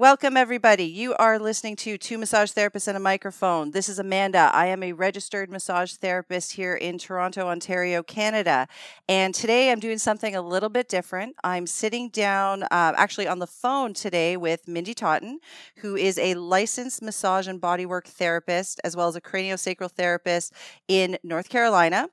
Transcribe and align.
Welcome, 0.00 0.36
everybody. 0.36 0.84
You 0.84 1.16
are 1.16 1.40
listening 1.40 1.74
to 1.78 1.98
Two 1.98 2.18
Massage 2.18 2.52
Therapists 2.52 2.86
and 2.86 2.96
a 2.96 3.00
Microphone. 3.00 3.72
This 3.72 3.88
is 3.88 3.98
Amanda. 3.98 4.48
I 4.54 4.66
am 4.66 4.84
a 4.84 4.92
registered 4.92 5.50
massage 5.50 5.94
therapist 5.94 6.52
here 6.52 6.76
in 6.76 6.98
Toronto, 6.98 7.48
Ontario, 7.48 8.04
Canada. 8.04 8.68
And 9.08 9.34
today 9.34 9.72
I'm 9.72 9.80
doing 9.80 9.98
something 9.98 10.36
a 10.36 10.40
little 10.40 10.68
bit 10.68 10.88
different. 10.88 11.34
I'm 11.42 11.66
sitting 11.66 12.10
down, 12.10 12.62
uh, 12.62 12.92
actually, 12.96 13.26
on 13.26 13.40
the 13.40 13.48
phone 13.48 13.92
today 13.92 14.36
with 14.36 14.68
Mindy 14.68 14.94
Totten, 14.94 15.40
who 15.78 15.96
is 15.96 16.16
a 16.16 16.34
licensed 16.34 17.02
massage 17.02 17.48
and 17.48 17.60
bodywork 17.60 18.04
therapist, 18.04 18.80
as 18.84 18.94
well 18.94 19.08
as 19.08 19.16
a 19.16 19.20
craniosacral 19.20 19.90
therapist 19.90 20.52
in 20.86 21.18
North 21.24 21.48
Carolina. 21.48 22.08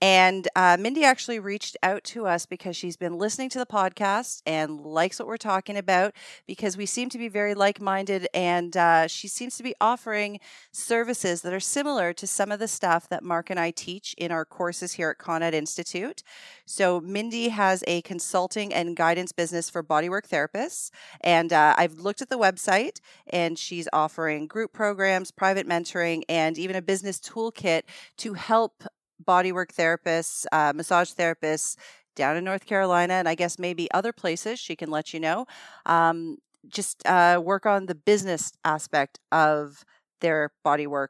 And 0.00 0.46
uh, 0.54 0.76
Mindy 0.78 1.04
actually 1.04 1.40
reached 1.40 1.76
out 1.82 2.04
to 2.04 2.26
us 2.26 2.46
because 2.46 2.76
she's 2.76 2.96
been 2.96 3.14
listening 3.18 3.48
to 3.50 3.58
the 3.58 3.66
podcast 3.66 4.42
and 4.46 4.80
likes 4.80 5.18
what 5.18 5.26
we're 5.26 5.36
talking 5.36 5.76
about 5.76 6.14
because 6.46 6.76
we 6.76 6.86
seem 6.86 7.08
to 7.10 7.18
be 7.18 7.28
very 7.28 7.54
like 7.54 7.80
minded. 7.80 8.28
And 8.32 8.76
uh, 8.76 9.08
she 9.08 9.26
seems 9.26 9.56
to 9.56 9.62
be 9.62 9.74
offering 9.80 10.38
services 10.70 11.42
that 11.42 11.52
are 11.52 11.60
similar 11.60 12.12
to 12.12 12.26
some 12.26 12.52
of 12.52 12.60
the 12.60 12.68
stuff 12.68 13.08
that 13.08 13.24
Mark 13.24 13.50
and 13.50 13.58
I 13.58 13.72
teach 13.72 14.14
in 14.16 14.30
our 14.30 14.44
courses 14.44 14.92
here 14.92 15.10
at 15.10 15.18
Con 15.18 15.42
Ed 15.42 15.54
Institute. 15.54 16.22
So, 16.64 17.00
Mindy 17.00 17.48
has 17.48 17.82
a 17.86 18.02
consulting 18.02 18.72
and 18.72 18.96
guidance 18.96 19.32
business 19.32 19.68
for 19.68 19.82
bodywork 19.82 20.28
therapists. 20.28 20.90
And 21.22 21.52
uh, 21.52 21.74
I've 21.76 21.94
looked 21.94 22.22
at 22.22 22.30
the 22.30 22.38
website 22.38 23.00
and 23.26 23.58
she's 23.58 23.88
offering 23.92 24.46
group 24.46 24.72
programs, 24.72 25.30
private 25.30 25.66
mentoring, 25.66 26.22
and 26.28 26.56
even 26.58 26.76
a 26.76 26.82
business 26.82 27.18
toolkit 27.18 27.82
to 28.18 28.34
help 28.34 28.84
bodywork 29.26 29.72
therapists, 29.74 30.46
uh, 30.52 30.72
massage 30.74 31.12
therapists 31.12 31.76
down 32.16 32.36
in 32.36 32.44
North 32.44 32.66
Carolina, 32.66 33.14
and 33.14 33.28
I 33.28 33.34
guess 33.34 33.58
maybe 33.58 33.90
other 33.92 34.12
places. 34.12 34.58
She 34.58 34.76
can 34.76 34.90
let 34.90 35.12
you 35.14 35.20
know. 35.20 35.46
Um, 35.86 36.38
just 36.68 37.06
uh, 37.06 37.40
work 37.42 37.66
on 37.66 37.86
the 37.86 37.94
business 37.94 38.52
aspect 38.64 39.20
of 39.32 39.84
their 40.20 40.50
bodywork 40.66 41.08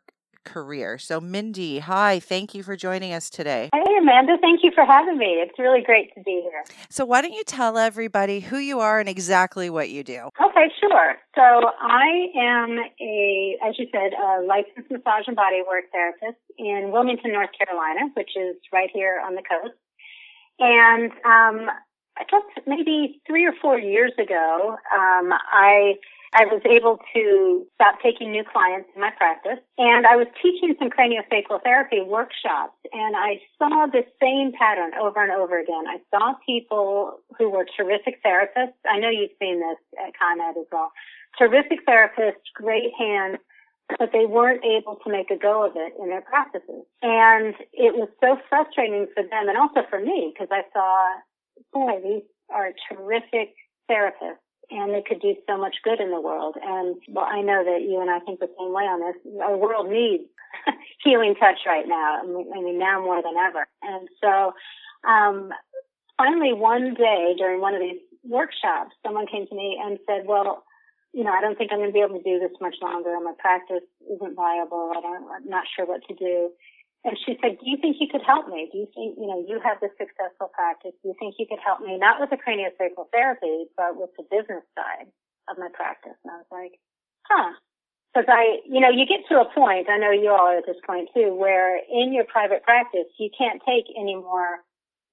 career. 0.49 0.99
So, 0.99 1.21
Mindy, 1.21 1.80
hi, 1.80 2.21
thank 2.21 2.54
you 2.54 2.63
for 2.63 2.77
joining 2.77 3.13
us 3.13 3.29
today. 3.30 3.71
Hey, 3.73 3.96
Amanda, 4.01 4.37
thank 4.41 4.60
you 4.63 4.71
for 4.74 4.85
having 4.85 5.18
me. 5.18 5.37
It's 5.43 5.59
really 5.59 5.82
great 5.82 6.15
to 6.15 6.23
be 6.23 6.40
here. 6.43 6.65
So, 6.88 7.05
why 7.05 7.21
don't 7.23 7.32
you 7.32 7.45
tell 7.45 7.77
everybody 7.77 8.40
who 8.40 8.59
you 8.59 8.80
are 8.80 9.01
and 9.01 9.09
exactly 9.09 9.68
what 9.71 9.90
you 9.90 10.02
do? 10.02 10.30
Okay, 10.43 10.68
sure. 10.80 11.16
So, 11.35 11.43
I 11.80 12.27
am 12.37 12.79
a, 13.01 13.57
as 13.66 13.79
you 13.79 13.87
said, 13.93 14.13
a 14.15 14.43
licensed 14.43 14.90
massage 14.90 15.27
and 15.27 15.37
bodywork 15.37 15.90
therapist 15.93 16.40
in 16.59 16.90
Wilmington, 16.93 17.33
North 17.33 17.51
Carolina, 17.57 18.10
which 18.15 18.30
is 18.37 18.57
right 18.73 18.90
here 18.93 19.21
on 19.24 19.35
the 19.35 19.43
coast. 19.43 19.74
And 20.60 21.12
um, 21.24 21.71
I 22.16 22.24
guess 22.30 22.65
maybe 22.66 23.21
three 23.27 23.46
or 23.46 23.52
four 23.62 23.79
years 23.79 24.12
ago, 24.18 24.77
um, 24.93 25.33
I 25.52 25.95
I 26.34 26.45
was 26.45 26.60
able 26.68 26.98
to 27.15 27.66
stop 27.74 28.01
taking 28.02 28.30
new 28.30 28.45
clients 28.45 28.88
in 28.95 29.01
my 29.01 29.10
practice 29.16 29.65
and 29.79 30.07
I 30.07 30.16
was 30.16 30.26
teaching 30.43 30.76
some 30.79 30.90
craniosacral 30.90 31.62
therapy 31.62 32.02
workshops 32.04 32.76
and 32.93 33.16
I 33.16 33.40
saw 33.57 33.87
the 33.87 34.04
same 34.21 34.52
pattern 34.52 34.93
over 35.01 35.23
and 35.23 35.32
over 35.32 35.59
again. 35.59 35.88
I 35.88 35.99
saw 36.12 36.34
people 36.45 37.21
who 37.38 37.49
were 37.49 37.65
terrific 37.76 38.23
therapists. 38.23 38.76
I 38.84 38.99
know 38.99 39.09
you've 39.09 39.37
seen 39.40 39.60
this 39.60 39.80
at 39.96 40.12
Con 40.18 40.40
Ed 40.40 40.60
as 40.60 40.66
well. 40.71 40.93
Terrific 41.38 41.87
therapists, 41.88 42.45
great 42.54 42.93
hands, 42.99 43.38
but 43.99 44.10
they 44.12 44.26
weren't 44.26 44.65
able 44.65 44.96
to 44.96 45.10
make 45.10 45.30
a 45.30 45.38
go 45.38 45.65
of 45.65 45.73
it 45.76 45.95
in 45.99 46.10
their 46.10 46.21
practices. 46.21 46.84
And 47.01 47.54
it 47.73 47.96
was 47.96 48.09
so 48.21 48.37
frustrating 48.51 49.06
for 49.15 49.23
them 49.23 49.49
and 49.49 49.56
also 49.56 49.80
for 49.88 49.99
me 49.99 50.34
because 50.34 50.49
I 50.52 50.60
saw, 50.74 51.09
boy, 51.73 52.01
these 52.04 52.29
are 52.51 52.73
terrific 52.93 53.54
therapists 53.90 54.45
and 54.71 54.93
they 54.93 55.02
could 55.02 55.21
do 55.21 55.35
so 55.47 55.57
much 55.57 55.77
good 55.83 56.01
in 56.01 56.11
the 56.11 56.21
world. 56.21 56.57
And 56.63 56.97
well, 57.09 57.27
I 57.29 57.41
know 57.41 57.65
that 57.65 57.83
you 57.83 58.01
and 58.01 58.11
I 58.11 58.21
think 58.21 58.41
the 58.41 58.51
same 58.59 58.73
way 58.73 58.85
on 58.85 59.01
this. 59.01 59.41
Our 59.43 59.57
world 59.57 59.88
needs 59.91 60.24
healing 61.05 61.35
touch 61.35 61.61
right 61.66 61.87
now. 61.87 62.21
I 62.23 62.27
mean, 62.61 62.79
now 62.79 63.01
more 63.01 63.23
than 63.23 63.37
ever. 63.37 63.66
And 63.83 64.09
so, 64.21 64.55
um, 65.09 65.51
finally 66.19 66.53
one 66.53 66.95
day 66.95 67.34
during 67.39 67.61
one 67.61 67.75
of 67.75 67.81
these 67.81 68.01
workshops, 68.25 68.93
someone 69.03 69.27
came 69.27 69.47
to 69.47 69.55
me 69.55 69.81
and 69.83 69.99
said, 70.07 70.27
well, 70.27 70.65
you 71.15 71.25
know, 71.25 71.33
I 71.33 71.41
don't 71.41 71.57
think 71.57 71.73
I'm 71.73 71.78
going 71.78 71.89
to 71.89 71.95
be 71.95 72.05
able 72.05 72.19
to 72.19 72.23
do 72.23 72.39
this 72.39 72.53
much 72.61 72.77
longer. 72.83 73.17
My 73.23 73.33
practice 73.39 73.87
isn't 74.12 74.34
viable. 74.34 74.93
I 74.97 75.01
don't, 75.01 75.25
I'm 75.31 75.49
not 75.49 75.65
sure 75.75 75.87
what 75.87 76.03
to 76.09 76.15
do. 76.15 76.51
And 77.04 77.16
she 77.25 77.38
said, 77.41 77.56
do 77.62 77.64
you 77.70 77.78
think 77.78 77.97
you 78.00 78.09
could 78.10 78.26
help 78.26 78.48
me? 78.48 78.69
Do 78.72 78.78
you 78.78 78.88
think, 78.91 79.16
you 79.16 79.26
know, 79.31 79.38
you 79.47 79.60
have 79.62 79.78
this 79.81 79.94
successful 79.94 80.50
practice. 80.50 80.92
Do 81.03 81.14
you 81.14 81.16
think 81.19 81.38
you 81.38 81.47
could 81.47 81.62
help 81.62 81.81
me? 81.81 81.97
Not 81.97 82.19
with 82.19 82.31
the 82.31 82.36
craniosacral 82.36 83.06
therapy, 83.14 83.70
but 83.78 83.94
with 83.94 84.10
the 84.19 84.26
business 84.26 84.66
side 84.75 85.06
of 85.47 85.56
my 85.56 85.69
practice. 85.72 86.19
And 86.26 86.34
I 86.34 86.36
was 86.42 86.50
like, 86.50 86.75
huh. 87.22 87.54
Cause 88.16 88.26
I, 88.26 88.64
you 88.66 88.81
know, 88.81 88.91
you 88.91 89.06
get 89.06 89.22
to 89.28 89.38
a 89.38 89.47
point, 89.54 89.86
I 89.88 89.98
know 89.98 90.10
you 90.10 90.31
all 90.31 90.50
are 90.50 90.59
at 90.59 90.66
this 90.66 90.81
point 90.84 91.09
too, 91.14 91.34
where 91.34 91.78
in 91.78 92.12
your 92.12 92.25
private 92.25 92.64
practice, 92.64 93.06
you 93.19 93.30
can't 93.36 93.62
take 93.62 93.84
any 93.94 94.16
more 94.16 94.65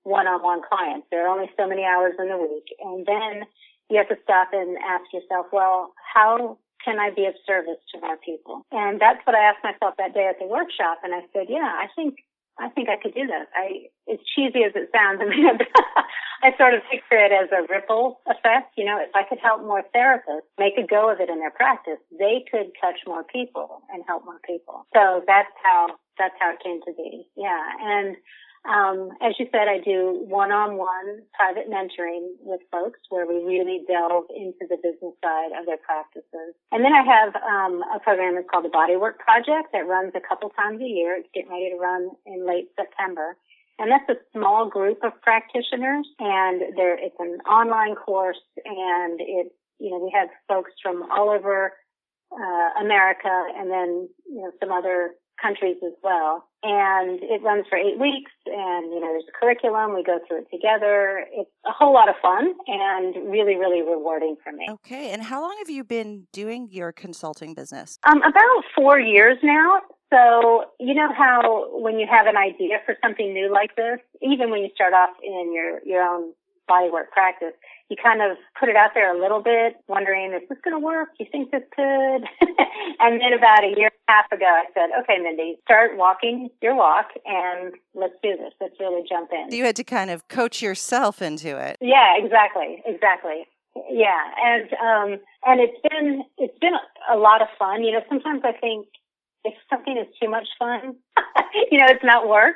one-on-one 0.04 0.62
clients. 0.68 1.06
There 1.12 1.28
are 1.28 1.30
only 1.30 1.52
so 1.58 1.68
many 1.68 1.84
hours 1.84 2.14
in 2.18 2.30
the 2.30 2.38
week. 2.38 2.66
And 2.80 3.06
then 3.06 3.46
you 3.90 3.98
have 3.98 4.10
to 4.10 4.18
stop 4.24 4.50
and 4.54 4.78
ask 4.82 5.06
yourself, 5.14 5.48
well, 5.52 5.94
how 6.02 6.58
can 6.86 7.00
I 7.00 7.10
be 7.10 7.26
of 7.26 7.34
service 7.46 7.82
to 7.92 8.00
more 8.00 8.18
people? 8.18 8.62
And 8.72 9.02
that's 9.02 9.20
what 9.26 9.36
I 9.36 9.50
asked 9.50 9.66
myself 9.66 9.96
that 9.98 10.14
day 10.14 10.30
at 10.30 10.38
the 10.38 10.46
workshop. 10.46 11.02
And 11.04 11.14
I 11.14 11.26
said, 11.34 11.50
yeah, 11.50 11.66
I 11.66 11.90
think, 11.98 12.22
I 12.62 12.70
think 12.70 12.88
I 12.88 13.02
could 13.02 13.16
do 13.18 13.26
that. 13.26 13.50
I, 13.58 13.90
as 14.06 14.22
cheesy 14.38 14.64
as 14.64 14.78
it 14.78 14.94
sounds, 14.94 15.20
I 15.24 15.26
mean, 15.26 15.50
I 16.46 16.56
sort 16.62 16.78
of 16.78 16.86
picture 16.86 17.18
it 17.18 17.34
as 17.34 17.50
a 17.50 17.66
ripple 17.66 18.22
effect. 18.30 18.78
You 18.78 18.86
know, 18.86 19.02
if 19.02 19.10
I 19.18 19.26
could 19.26 19.42
help 19.42 19.66
more 19.66 19.82
therapists 19.90 20.54
make 20.62 20.78
a 20.78 20.86
go 20.86 21.10
of 21.10 21.20
it 21.20 21.30
in 21.30 21.40
their 21.40 21.52
practice, 21.52 22.00
they 22.14 22.46
could 22.46 22.70
touch 22.80 23.02
more 23.08 23.26
people 23.26 23.82
and 23.90 24.04
help 24.06 24.24
more 24.24 24.40
people. 24.46 24.86
So 24.94 25.26
that's 25.26 25.52
how, 25.66 25.98
that's 26.22 26.36
how 26.40 26.54
it 26.54 26.62
came 26.64 26.80
to 26.86 26.94
be. 26.94 27.26
Yeah. 27.36 27.66
And, 27.82 28.16
um, 28.68 29.12
as 29.22 29.34
you 29.38 29.48
said, 29.52 29.68
I 29.68 29.80
do 29.80 30.26
one-on-one 30.28 31.22
private 31.34 31.70
mentoring 31.70 32.34
with 32.42 32.62
folks 32.72 33.00
where 33.10 33.26
we 33.26 33.44
really 33.44 33.86
delve 33.88 34.26
into 34.36 34.66
the 34.70 34.78
business 34.78 35.14
side 35.24 35.54
of 35.58 35.66
their 35.66 35.78
practices. 35.78 36.58
And 36.72 36.84
then 36.84 36.94
I 36.94 37.04
have 37.06 37.36
um, 37.36 37.84
a 37.94 38.00
program 38.00 38.36
that's 38.36 38.48
called 38.50 38.66
the 38.66 38.74
Bodywork 38.74 39.20
Project 39.20 39.70
that 39.74 39.88
runs 39.88 40.14
a 40.16 40.28
couple 40.28 40.50
times 40.50 40.82
a 40.82 40.90
year. 40.90 41.16
It's 41.16 41.30
getting 41.34 41.52
ready 41.52 41.70
to 41.70 41.78
run 41.78 42.10
in 42.26 42.46
late 42.48 42.70
September. 42.76 43.38
And 43.78 43.92
that's 43.92 44.10
a 44.10 44.22
small 44.32 44.70
group 44.70 45.04
of 45.04 45.12
practitioners 45.22 46.08
and 46.20 46.78
there, 46.78 46.98
it's 46.98 47.16
an 47.20 47.40
online 47.46 47.96
course 47.96 48.40
and 48.64 49.20
it, 49.20 49.52
you 49.80 49.92
know, 49.92 50.00
we 50.00 50.12
have 50.16 50.30
folks 50.48 50.72
from 50.82 51.04
all 51.12 51.30
over, 51.30 51.74
uh, 52.32 52.82
America 52.82 53.48
and 53.58 53.70
then, 53.70 54.10
you 54.26 54.42
know, 54.42 54.52
some 54.62 54.72
other 54.72 55.16
countries 55.42 55.78
as 55.86 55.94
well. 56.04 56.48
And 56.64 57.20
it 57.22 57.42
runs 57.44 57.66
for 57.70 57.78
eight 57.78 58.00
weeks 58.00 58.32
and, 58.46 58.92
you 58.92 59.00
know, 59.00 59.08
there's 59.08 59.26
a 59.30 59.40
curriculum. 59.40 59.94
We 59.94 60.04
go 60.04 60.20
through 60.28 60.40
it 60.40 60.48
together. 60.52 61.26
It's 61.32 61.50
a 61.66 61.72
whole 61.72 61.94
lot 61.94 62.10
of 62.10 62.16
fun 62.22 62.54
and 62.68 63.16
really, 63.30 63.56
really 63.56 63.82
rewarding 63.82 64.36
for 64.44 64.52
me. 64.52 64.66
Okay. 64.70 65.12
And 65.12 65.22
how 65.22 65.42
long 65.42 65.56
have 65.60 65.70
you 65.70 65.84
been 65.84 66.28
doing 66.34 66.70
your 66.72 66.92
consulting 66.92 67.54
business? 67.54 68.00
Um, 68.04 68.18
about 68.24 68.64
four 68.76 69.00
years 69.00 69.38
now. 69.44 69.82
So, 70.14 70.66
you 70.80 70.94
know 70.94 71.10
how 71.18 71.70
when 71.74 72.00
you 72.00 72.08
have 72.10 72.28
an 72.28 72.38
idea 72.38 72.78
for 72.86 72.96
something 73.04 73.34
new 73.34 73.52
like 73.52 73.76
this, 73.76 74.00
even 74.22 74.50
when 74.52 74.62
you 74.62 74.70
start 74.74 74.94
off 74.94 75.10
in 75.24 75.52
your, 75.54 75.82
your 75.84 76.04
own 76.04 76.32
bodywork 76.70 77.10
practice, 77.12 77.54
you 77.90 77.96
kind 78.02 78.22
of 78.22 78.38
put 78.60 78.70
it 78.70 78.76
out 78.76 78.92
there 78.94 79.16
a 79.16 79.20
little 79.20 79.42
bit, 79.42 79.76
wondering, 79.88 80.34
is 80.34 80.48
this 80.50 80.58
going 80.64 80.76
to 80.76 80.84
work? 80.84 81.10
Do 81.18 81.24
you 81.24 81.30
think 81.32 81.52
this 81.52 81.62
could? 81.76 82.26
and 83.00 83.22
then 83.22 83.34
about 83.38 83.64
a 83.64 83.74
year 83.78 83.92
and 83.94 84.02
a 84.10 84.12
half 84.12 84.32
ago, 84.32 84.46
I 84.46 84.66
said, 84.74 84.90
okay, 85.02 85.22
Mindy, 85.22 85.58
start 85.66 85.96
walking 85.96 86.50
your 86.62 86.76
walk 86.76 87.10
and 87.26 87.74
let's 87.94 88.16
do 88.24 88.36
this. 88.38 88.54
Let's 88.60 88.76
really 88.80 89.04
jump 89.08 89.30
in. 89.32 89.56
You 89.56 89.66
had 89.66 89.76
to 89.76 89.84
kind 89.84 90.10
of 90.10 90.28
coach 90.28 90.62
yourself 90.62 91.22
into 91.22 91.58
it. 91.58 91.78
Yeah, 91.80 92.16
exactly. 92.18 92.82
Exactly. 92.86 93.46
Yeah. 93.92 94.32
And, 94.44 94.74
um, 94.74 95.20
and 95.46 95.60
it's 95.62 95.78
been, 95.88 96.24
it's 96.38 96.58
been 96.60 96.74
a 97.12 97.18
lot 97.18 97.42
of 97.44 97.50
fun. 97.60 97.84
You 97.84 97.92
know, 97.92 98.02
sometimes 98.10 98.42
I 98.44 98.54
think 98.54 98.88
if 99.44 99.54
something 99.70 99.96
is 99.96 100.08
too 100.20 100.30
much 100.30 100.48
fun, 100.58 100.96
you 101.72 101.78
know, 101.78 101.86
it's 101.88 102.04
not 102.04 102.28
work. 102.28 102.56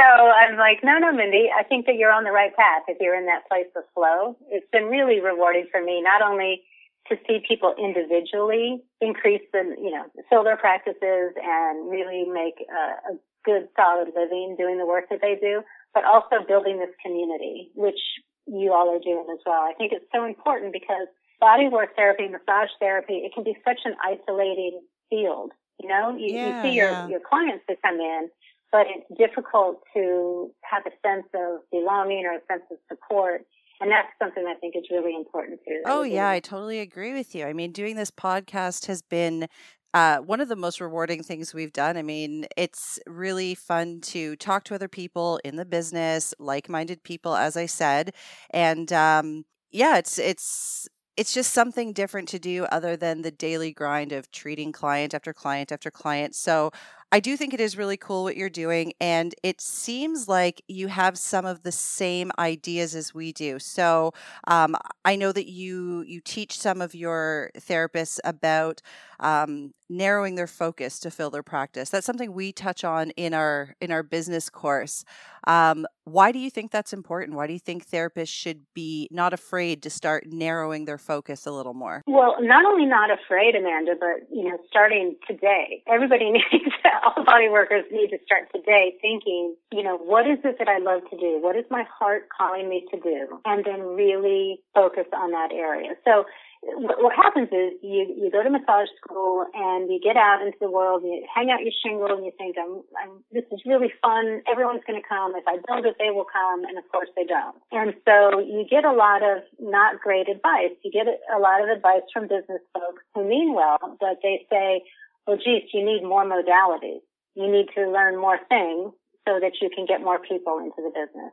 So 0.00 0.08
I'm 0.08 0.56
like, 0.56 0.80
no, 0.82 0.96
no, 0.96 1.12
Mindy, 1.12 1.50
I 1.52 1.62
think 1.62 1.84
that 1.86 1.96
you're 1.96 2.12
on 2.12 2.24
the 2.24 2.32
right 2.32 2.54
path 2.56 2.88
if 2.88 2.96
you're 3.00 3.14
in 3.14 3.26
that 3.26 3.46
place 3.48 3.68
of 3.76 3.84
flow. 3.92 4.36
It's 4.48 4.66
been 4.72 4.86
really 4.86 5.20
rewarding 5.20 5.66
for 5.70 5.82
me, 5.82 6.00
not 6.00 6.22
only 6.22 6.62
to 7.08 7.16
see 7.28 7.44
people 7.46 7.74
individually 7.76 8.80
increase 9.00 9.42
the, 9.52 9.76
you 9.76 9.90
know, 9.90 10.04
fill 10.30 10.44
their 10.44 10.56
practices 10.56 11.36
and 11.36 11.90
really 11.90 12.24
make 12.24 12.64
a, 12.70 13.12
a 13.12 13.16
good 13.44 13.68
solid 13.76 14.08
living 14.16 14.56
doing 14.58 14.78
the 14.78 14.86
work 14.86 15.08
that 15.10 15.20
they 15.20 15.36
do, 15.40 15.62
but 15.92 16.04
also 16.04 16.36
building 16.46 16.78
this 16.78 16.94
community, 17.04 17.70
which 17.74 18.00
you 18.46 18.72
all 18.72 18.88
are 18.88 19.00
doing 19.00 19.26
as 19.32 19.40
well. 19.44 19.62
I 19.62 19.74
think 19.76 19.92
it's 19.92 20.06
so 20.14 20.24
important 20.24 20.72
because 20.72 21.08
bodywork 21.42 21.94
therapy, 21.96 22.28
massage 22.28 22.70
therapy, 22.78 23.24
it 23.24 23.32
can 23.34 23.44
be 23.44 23.56
such 23.64 23.80
an 23.84 23.94
isolating 24.04 24.80
field. 25.10 25.52
You 25.80 25.88
know, 25.88 26.16
you, 26.16 26.34
yeah, 26.34 26.46
you 26.46 26.62
see 26.62 26.76
your, 26.76 26.90
yeah. 26.90 27.08
your 27.08 27.20
clients 27.20 27.64
that 27.68 27.80
come 27.82 27.98
in, 27.98 28.28
but 28.72 28.86
it's 28.88 29.06
difficult 29.18 29.82
to 29.94 30.50
have 30.62 30.84
a 30.86 30.90
sense 31.06 31.26
of 31.34 31.60
belonging 31.70 32.24
or 32.26 32.34
a 32.34 32.40
sense 32.48 32.64
of 32.70 32.78
support. 32.88 33.44
And 33.80 33.90
that's 33.90 34.08
something 34.18 34.44
I 34.46 34.54
think 34.60 34.76
is 34.76 34.84
really 34.90 35.14
important 35.14 35.60
too. 35.66 35.80
Oh, 35.86 36.02
yeah, 36.02 36.28
I 36.28 36.40
totally 36.40 36.80
agree 36.80 37.14
with 37.14 37.34
you. 37.34 37.46
I 37.46 37.54
mean, 37.54 37.72
doing 37.72 37.96
this 37.96 38.10
podcast 38.10 38.86
has 38.86 39.00
been 39.00 39.48
uh, 39.94 40.18
one 40.18 40.40
of 40.40 40.48
the 40.48 40.56
most 40.56 40.80
rewarding 40.80 41.22
things 41.22 41.54
we've 41.54 41.72
done. 41.72 41.96
I 41.96 42.02
mean, 42.02 42.46
it's 42.56 43.00
really 43.06 43.54
fun 43.54 44.00
to 44.02 44.36
talk 44.36 44.64
to 44.64 44.74
other 44.74 44.86
people 44.88 45.40
in 45.44 45.56
the 45.56 45.64
business, 45.64 46.34
like-minded 46.38 47.02
people, 47.02 47.34
as 47.34 47.56
I 47.56 47.66
said, 47.66 48.14
and 48.50 48.92
um, 48.92 49.44
yeah, 49.70 49.96
it's 49.96 50.18
it's 50.18 50.88
it's 51.16 51.34
just 51.34 51.52
something 51.52 51.92
different 51.92 52.28
to 52.28 52.38
do 52.38 52.64
other 52.66 52.96
than 52.96 53.22
the 53.22 53.30
daily 53.30 53.72
grind 53.72 54.12
of 54.12 54.30
treating 54.30 54.72
client 54.72 55.12
after 55.12 55.32
client 55.32 55.72
after 55.72 55.90
client. 55.90 56.34
So 56.34 56.70
I 57.12 57.18
do 57.18 57.36
think 57.36 57.52
it 57.52 57.60
is 57.60 57.76
really 57.76 57.96
cool 57.96 58.22
what 58.22 58.36
you're 58.36 58.48
doing, 58.48 58.92
and 59.00 59.34
it 59.42 59.60
seems 59.60 60.28
like 60.28 60.62
you 60.68 60.86
have 60.86 61.18
some 61.18 61.44
of 61.44 61.62
the 61.64 61.72
same 61.72 62.30
ideas 62.38 62.94
as 62.94 63.12
we 63.12 63.32
do. 63.32 63.58
So 63.58 64.12
um, 64.46 64.76
I 65.04 65.16
know 65.16 65.32
that 65.32 65.50
you 65.50 66.02
you 66.02 66.20
teach 66.20 66.56
some 66.56 66.80
of 66.80 66.94
your 66.94 67.50
therapists 67.58 68.20
about 68.22 68.80
um, 69.18 69.74
narrowing 69.88 70.36
their 70.36 70.46
focus 70.46 71.00
to 71.00 71.10
fill 71.10 71.30
their 71.30 71.42
practice. 71.42 71.90
That's 71.90 72.06
something 72.06 72.32
we 72.32 72.52
touch 72.52 72.84
on 72.84 73.10
in 73.10 73.34
our 73.34 73.74
in 73.80 73.90
our 73.90 74.02
business 74.02 74.48
course. 74.48 75.04
Um, 75.46 75.86
why 76.04 76.32
do 76.32 76.38
you 76.38 76.50
think 76.50 76.70
that's 76.70 76.92
important? 76.92 77.36
Why 77.36 77.46
do 77.46 77.52
you 77.52 77.58
think 77.58 77.88
therapists 77.88 78.28
should 78.28 78.62
be 78.74 79.08
not 79.10 79.32
afraid 79.32 79.82
to 79.82 79.90
start 79.90 80.26
narrowing 80.26 80.84
their 80.84 80.98
focus 80.98 81.46
a 81.46 81.50
little 81.50 81.74
more? 81.74 82.02
Well, 82.06 82.36
not 82.40 82.64
only 82.64 82.86
not 82.86 83.10
afraid, 83.10 83.54
Amanda, 83.54 83.94
but 83.98 84.28
you 84.34 84.44
know, 84.44 84.58
starting 84.68 85.16
today, 85.26 85.82
everybody 85.86 86.30
needs 86.30 86.74
all 87.16 87.24
body 87.24 87.48
workers 87.48 87.84
need 87.90 88.08
to 88.08 88.18
start 88.24 88.48
today 88.54 88.94
thinking, 89.00 89.54
you 89.72 89.82
know, 89.82 89.96
what 89.96 90.26
is 90.26 90.38
it 90.44 90.56
that 90.58 90.68
I 90.68 90.78
love 90.78 91.02
to 91.10 91.16
do? 91.16 91.38
What 91.40 91.56
is 91.56 91.64
my 91.70 91.84
heart 91.98 92.28
calling 92.36 92.68
me 92.68 92.86
to 92.92 93.00
do? 93.00 93.40
And 93.44 93.64
then 93.64 93.80
really 93.96 94.60
focus 94.74 95.06
on 95.12 95.30
that 95.32 95.50
area. 95.52 95.94
So 96.04 96.24
what 96.62 97.16
happens 97.16 97.48
is 97.48 97.80
you 97.80 98.04
you 98.20 98.28
go 98.30 98.42
to 98.42 98.50
massage 98.50 98.88
school 99.00 99.46
and 99.54 99.90
you 99.90 99.98
get 99.98 100.16
out 100.16 100.44
into 100.44 100.58
the 100.60 100.70
world 100.70 101.02
and 101.02 101.12
you 101.12 101.24
hang 101.24 101.50
out 101.50 101.64
your 101.64 101.72
shingle 101.82 102.12
and 102.12 102.24
you 102.24 102.32
think 102.36 102.56
I'm, 102.60 102.84
I'm 103.00 103.24
this 103.32 103.44
is 103.50 103.64
really 103.64 103.92
fun 104.02 104.42
everyone's 104.44 104.84
going 104.86 105.00
to 105.00 105.08
come 105.08 105.32
if 105.36 105.44
I 105.48 105.56
build 105.64 105.86
it 105.86 105.96
they 105.98 106.10
will 106.12 106.28
come 106.28 106.64
and 106.68 106.76
of 106.76 106.84
course 106.92 107.08
they 107.16 107.24
don't 107.24 107.56
and 107.72 107.96
so 108.04 108.40
you 108.40 108.66
get 108.68 108.84
a 108.84 108.92
lot 108.92 109.24
of 109.24 109.40
not 109.58 110.04
great 110.04 110.28
advice 110.28 110.76
you 110.84 110.92
get 110.92 111.08
a 111.08 111.40
lot 111.40 111.64
of 111.64 111.72
advice 111.72 112.04
from 112.12 112.28
business 112.28 112.60
folks 112.76 113.00
who 113.14 113.24
mean 113.24 113.54
well 113.54 113.80
but 113.98 114.20
they 114.22 114.44
say 114.52 114.84
well 115.26 115.36
geez 115.36 115.62
you 115.72 115.84
need 115.84 116.02
more 116.02 116.24
modalities 116.24 117.00
you 117.34 117.50
need 117.50 117.66
to 117.74 117.90
learn 117.90 118.18
more 118.20 118.38
things 118.48 118.92
so 119.28 119.38
that 119.40 119.52
you 119.60 119.70
can 119.74 119.86
get 119.86 120.00
more 120.00 120.18
people 120.18 120.58
into 120.58 120.76
the 120.78 120.90
business 120.90 121.32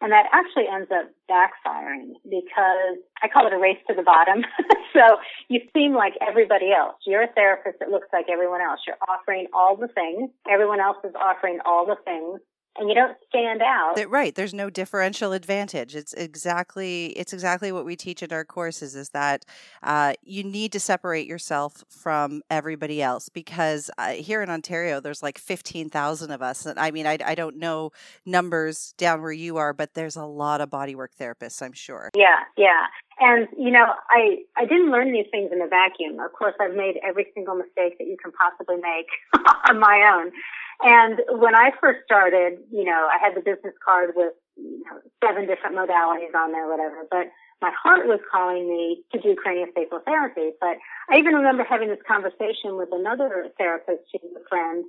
and 0.00 0.12
that 0.12 0.26
actually 0.32 0.66
ends 0.70 0.90
up 0.94 1.10
backfiring 1.28 2.14
because 2.22 2.98
I 3.22 3.26
call 3.26 3.46
it 3.46 3.52
a 3.52 3.58
race 3.58 3.78
to 3.88 3.94
the 3.94 4.02
bottom. 4.02 4.44
so 4.92 5.18
you 5.48 5.60
seem 5.74 5.94
like 5.94 6.14
everybody 6.22 6.70
else. 6.70 6.96
You're 7.04 7.24
a 7.24 7.32
therapist 7.34 7.80
that 7.80 7.90
looks 7.90 8.06
like 8.12 8.26
everyone 8.30 8.60
else. 8.60 8.80
You're 8.86 9.00
offering 9.08 9.46
all 9.52 9.76
the 9.76 9.88
things. 9.88 10.30
Everyone 10.48 10.80
else 10.80 10.98
is 11.02 11.14
offering 11.20 11.58
all 11.66 11.84
the 11.84 11.96
things 12.04 12.40
and 12.78 12.88
you 12.88 12.94
don't 12.94 13.16
stand 13.28 13.60
out. 13.62 13.94
right. 14.08 14.34
There's 14.34 14.54
no 14.54 14.70
differential 14.70 15.32
advantage. 15.32 15.94
It's 15.94 16.12
exactly 16.14 17.06
it's 17.08 17.32
exactly 17.32 17.72
what 17.72 17.84
we 17.84 17.96
teach 17.96 18.22
in 18.22 18.32
our 18.32 18.44
courses 18.44 18.94
is 18.94 19.10
that 19.10 19.44
uh, 19.82 20.14
you 20.22 20.44
need 20.44 20.72
to 20.72 20.80
separate 20.80 21.26
yourself 21.26 21.84
from 21.88 22.42
everybody 22.50 23.02
else 23.02 23.28
because 23.28 23.90
uh, 23.98 24.10
here 24.10 24.42
in 24.42 24.50
Ontario 24.50 25.00
there's 25.00 25.22
like 25.22 25.38
15,000 25.38 26.30
of 26.30 26.42
us 26.42 26.66
and 26.66 26.78
I 26.78 26.90
mean 26.90 27.06
I, 27.06 27.18
I 27.24 27.34
don't 27.34 27.56
know 27.56 27.90
numbers 28.24 28.94
down 28.96 29.22
where 29.22 29.32
you 29.32 29.56
are 29.56 29.72
but 29.72 29.94
there's 29.94 30.16
a 30.16 30.24
lot 30.24 30.60
of 30.60 30.70
bodywork 30.70 31.08
therapists 31.18 31.62
I'm 31.62 31.72
sure. 31.72 32.10
Yeah, 32.16 32.40
yeah. 32.56 32.86
And 33.20 33.48
you 33.58 33.72
know, 33.72 33.86
I 34.10 34.38
I 34.56 34.64
didn't 34.64 34.92
learn 34.92 35.12
these 35.12 35.26
things 35.32 35.50
in 35.52 35.60
a 35.60 35.66
vacuum. 35.66 36.20
Of 36.20 36.32
course, 36.32 36.54
I've 36.60 36.74
made 36.74 37.00
every 37.02 37.26
single 37.34 37.56
mistake 37.56 37.98
that 37.98 38.06
you 38.06 38.16
can 38.22 38.30
possibly 38.30 38.76
make 38.76 39.08
on 39.68 39.80
my 39.80 40.08
own. 40.14 40.30
And 40.80 41.20
when 41.28 41.54
I 41.54 41.70
first 41.80 42.04
started, 42.04 42.58
you 42.70 42.84
know, 42.84 43.08
I 43.10 43.18
had 43.20 43.34
the 43.34 43.40
business 43.40 43.74
card 43.84 44.12
with 44.14 44.32
you 44.56 44.82
know, 44.86 45.00
seven 45.24 45.46
different 45.46 45.76
modalities 45.76 46.34
on 46.34 46.52
there, 46.52 46.68
whatever. 46.68 47.06
But 47.10 47.28
my 47.60 47.72
heart 47.74 48.06
was 48.06 48.20
calling 48.30 48.68
me 48.68 49.02
to 49.12 49.18
do 49.18 49.34
craniosacral 49.34 50.04
therapy. 50.04 50.50
But 50.60 50.78
I 51.10 51.18
even 51.18 51.34
remember 51.34 51.64
having 51.64 51.88
this 51.88 52.02
conversation 52.06 52.76
with 52.76 52.90
another 52.92 53.48
therapist, 53.58 54.02
she's 54.10 54.22
a 54.22 54.48
friend, 54.48 54.84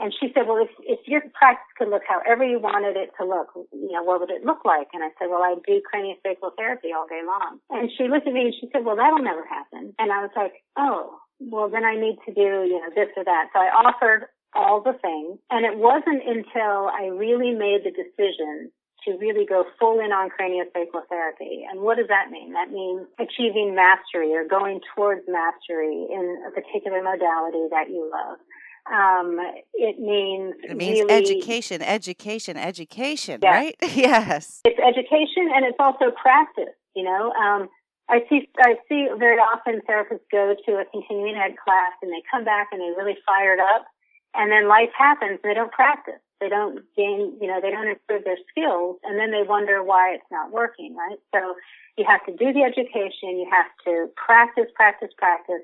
and 0.00 0.12
she 0.18 0.32
said, 0.34 0.48
well, 0.48 0.58
if, 0.58 0.70
if 0.82 1.06
your 1.06 1.22
practice 1.38 1.70
could 1.78 1.88
look 1.88 2.02
however 2.08 2.42
you 2.42 2.58
wanted 2.58 2.96
it 2.96 3.10
to 3.20 3.24
look, 3.26 3.54
you 3.72 3.92
know, 3.92 4.02
what 4.02 4.18
would 4.20 4.30
it 4.30 4.44
look 4.44 4.64
like? 4.64 4.88
And 4.92 5.04
I 5.04 5.10
said, 5.18 5.30
well, 5.30 5.42
I 5.42 5.54
do 5.66 5.80
craniosacral 5.86 6.56
therapy 6.56 6.88
all 6.90 7.06
day 7.06 7.22
long. 7.24 7.60
And 7.70 7.90
she 7.96 8.08
looked 8.08 8.26
at 8.26 8.32
me 8.32 8.50
and 8.50 8.54
she 8.58 8.68
said, 8.72 8.84
well, 8.84 8.96
that'll 8.96 9.22
never 9.22 9.46
happen. 9.46 9.94
And 9.98 10.10
I 10.10 10.22
was 10.22 10.34
like, 10.34 10.64
oh, 10.76 11.18
well, 11.38 11.68
then 11.68 11.84
I 11.84 11.94
need 11.94 12.18
to 12.26 12.34
do, 12.34 12.66
you 12.66 12.80
know, 12.80 12.90
this 12.94 13.14
or 13.16 13.24
that. 13.24 13.50
So 13.52 13.60
I 13.60 13.70
offered 13.70 14.26
all 14.54 14.82
the 14.82 14.94
things. 15.00 15.38
And 15.50 15.66
it 15.66 15.76
wasn't 15.76 16.22
until 16.26 16.88
I 16.88 17.10
really 17.12 17.52
made 17.52 17.82
the 17.84 17.90
decision 17.90 18.70
to 19.04 19.16
really 19.18 19.44
go 19.44 19.64
full 19.78 20.00
in 20.00 20.12
on 20.12 20.30
craniosacral 20.30 21.06
therapy. 21.08 21.64
And 21.68 21.80
what 21.80 21.98
does 21.98 22.08
that 22.08 22.30
mean? 22.30 22.52
That 22.52 22.70
means 22.70 23.06
achieving 23.18 23.74
mastery 23.74 24.32
or 24.34 24.46
going 24.48 24.80
towards 24.94 25.22
mastery 25.28 26.06
in 26.10 26.42
a 26.48 26.50
particular 26.50 27.02
modality 27.02 27.68
that 27.70 27.90
you 27.90 28.10
love. 28.10 28.38
Um, 28.84 29.40
it 29.72 29.98
means 29.98 30.54
it 30.62 30.76
means 30.76 31.00
really, 31.00 31.14
education, 31.14 31.80
education, 31.80 32.56
education, 32.58 33.40
yes. 33.42 33.52
right? 33.52 33.76
yes. 33.96 34.60
It's 34.64 34.78
education 34.78 35.48
and 35.54 35.64
it's 35.64 35.78
also 35.80 36.10
practice. 36.10 36.74
You 36.94 37.04
know, 37.04 37.32
um, 37.32 37.68
I 38.10 38.20
see 38.28 38.48
I 38.58 38.74
see 38.88 39.08
very 39.18 39.38
often 39.38 39.80
therapists 39.88 40.28
go 40.30 40.54
to 40.66 40.72
a 40.72 40.84
continuing 40.92 41.36
ed 41.36 41.56
class 41.64 41.92
and 42.02 42.12
they 42.12 42.22
come 42.30 42.44
back 42.44 42.68
and 42.72 42.80
they're 42.80 42.96
really 42.96 43.16
fired 43.26 43.58
up 43.58 43.86
and 44.34 44.50
then 44.50 44.68
life 44.68 44.90
happens 44.96 45.38
they 45.42 45.54
don't 45.54 45.72
practice. 45.72 46.20
They 46.40 46.48
don't 46.48 46.84
gain, 46.96 47.38
you 47.40 47.46
know, 47.46 47.60
they 47.60 47.70
don't 47.70 47.88
improve 47.88 48.24
their 48.24 48.38
skills 48.50 48.98
and 49.04 49.18
then 49.18 49.30
they 49.30 49.42
wonder 49.46 49.82
why 49.82 50.14
it's 50.14 50.30
not 50.30 50.52
working, 50.52 50.94
right? 50.96 51.18
So 51.34 51.54
you 51.96 52.04
have 52.06 52.24
to 52.26 52.32
do 52.32 52.52
the 52.52 52.62
education, 52.62 53.38
you 53.38 53.48
have 53.50 53.70
to 53.86 54.10
practice, 54.16 54.66
practice, 54.74 55.10
practice, 55.16 55.62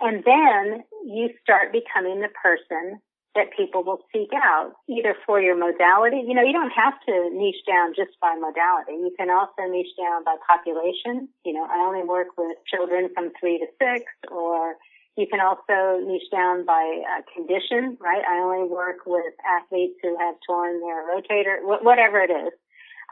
and 0.00 0.24
then 0.24 0.84
you 1.04 1.30
start 1.42 1.72
becoming 1.72 2.20
the 2.20 2.28
person 2.42 3.00
that 3.36 3.52
people 3.54 3.84
will 3.84 4.00
seek 4.12 4.32
out, 4.32 4.72
either 4.88 5.14
for 5.26 5.40
your 5.40 5.56
modality. 5.56 6.24
You 6.26 6.34
know, 6.34 6.42
you 6.42 6.52
don't 6.52 6.72
have 6.72 6.94
to 7.06 7.30
niche 7.32 7.62
down 7.68 7.92
just 7.94 8.18
by 8.20 8.34
modality. 8.34 8.96
You 8.96 9.12
can 9.16 9.30
also 9.30 9.68
niche 9.70 9.92
down 9.96 10.24
by 10.24 10.36
population. 10.48 11.28
You 11.44 11.52
know, 11.52 11.68
I 11.70 11.76
only 11.84 12.02
work 12.02 12.28
with 12.36 12.56
children 12.66 13.10
from 13.14 13.30
three 13.38 13.58
to 13.58 13.66
six 13.78 14.10
or 14.32 14.76
you 15.16 15.26
can 15.26 15.40
also 15.40 16.04
niche 16.06 16.30
down 16.30 16.64
by 16.64 17.02
uh, 17.08 17.22
condition, 17.34 17.96
right? 18.00 18.22
I 18.28 18.38
only 18.38 18.68
work 18.68 18.98
with 19.06 19.32
athletes 19.44 19.94
who 20.02 20.16
have 20.18 20.34
torn 20.46 20.80
their 20.80 21.02
rotator, 21.08 21.60
wh- 21.62 21.84
whatever 21.84 22.18
it 22.20 22.30
is. 22.30 22.52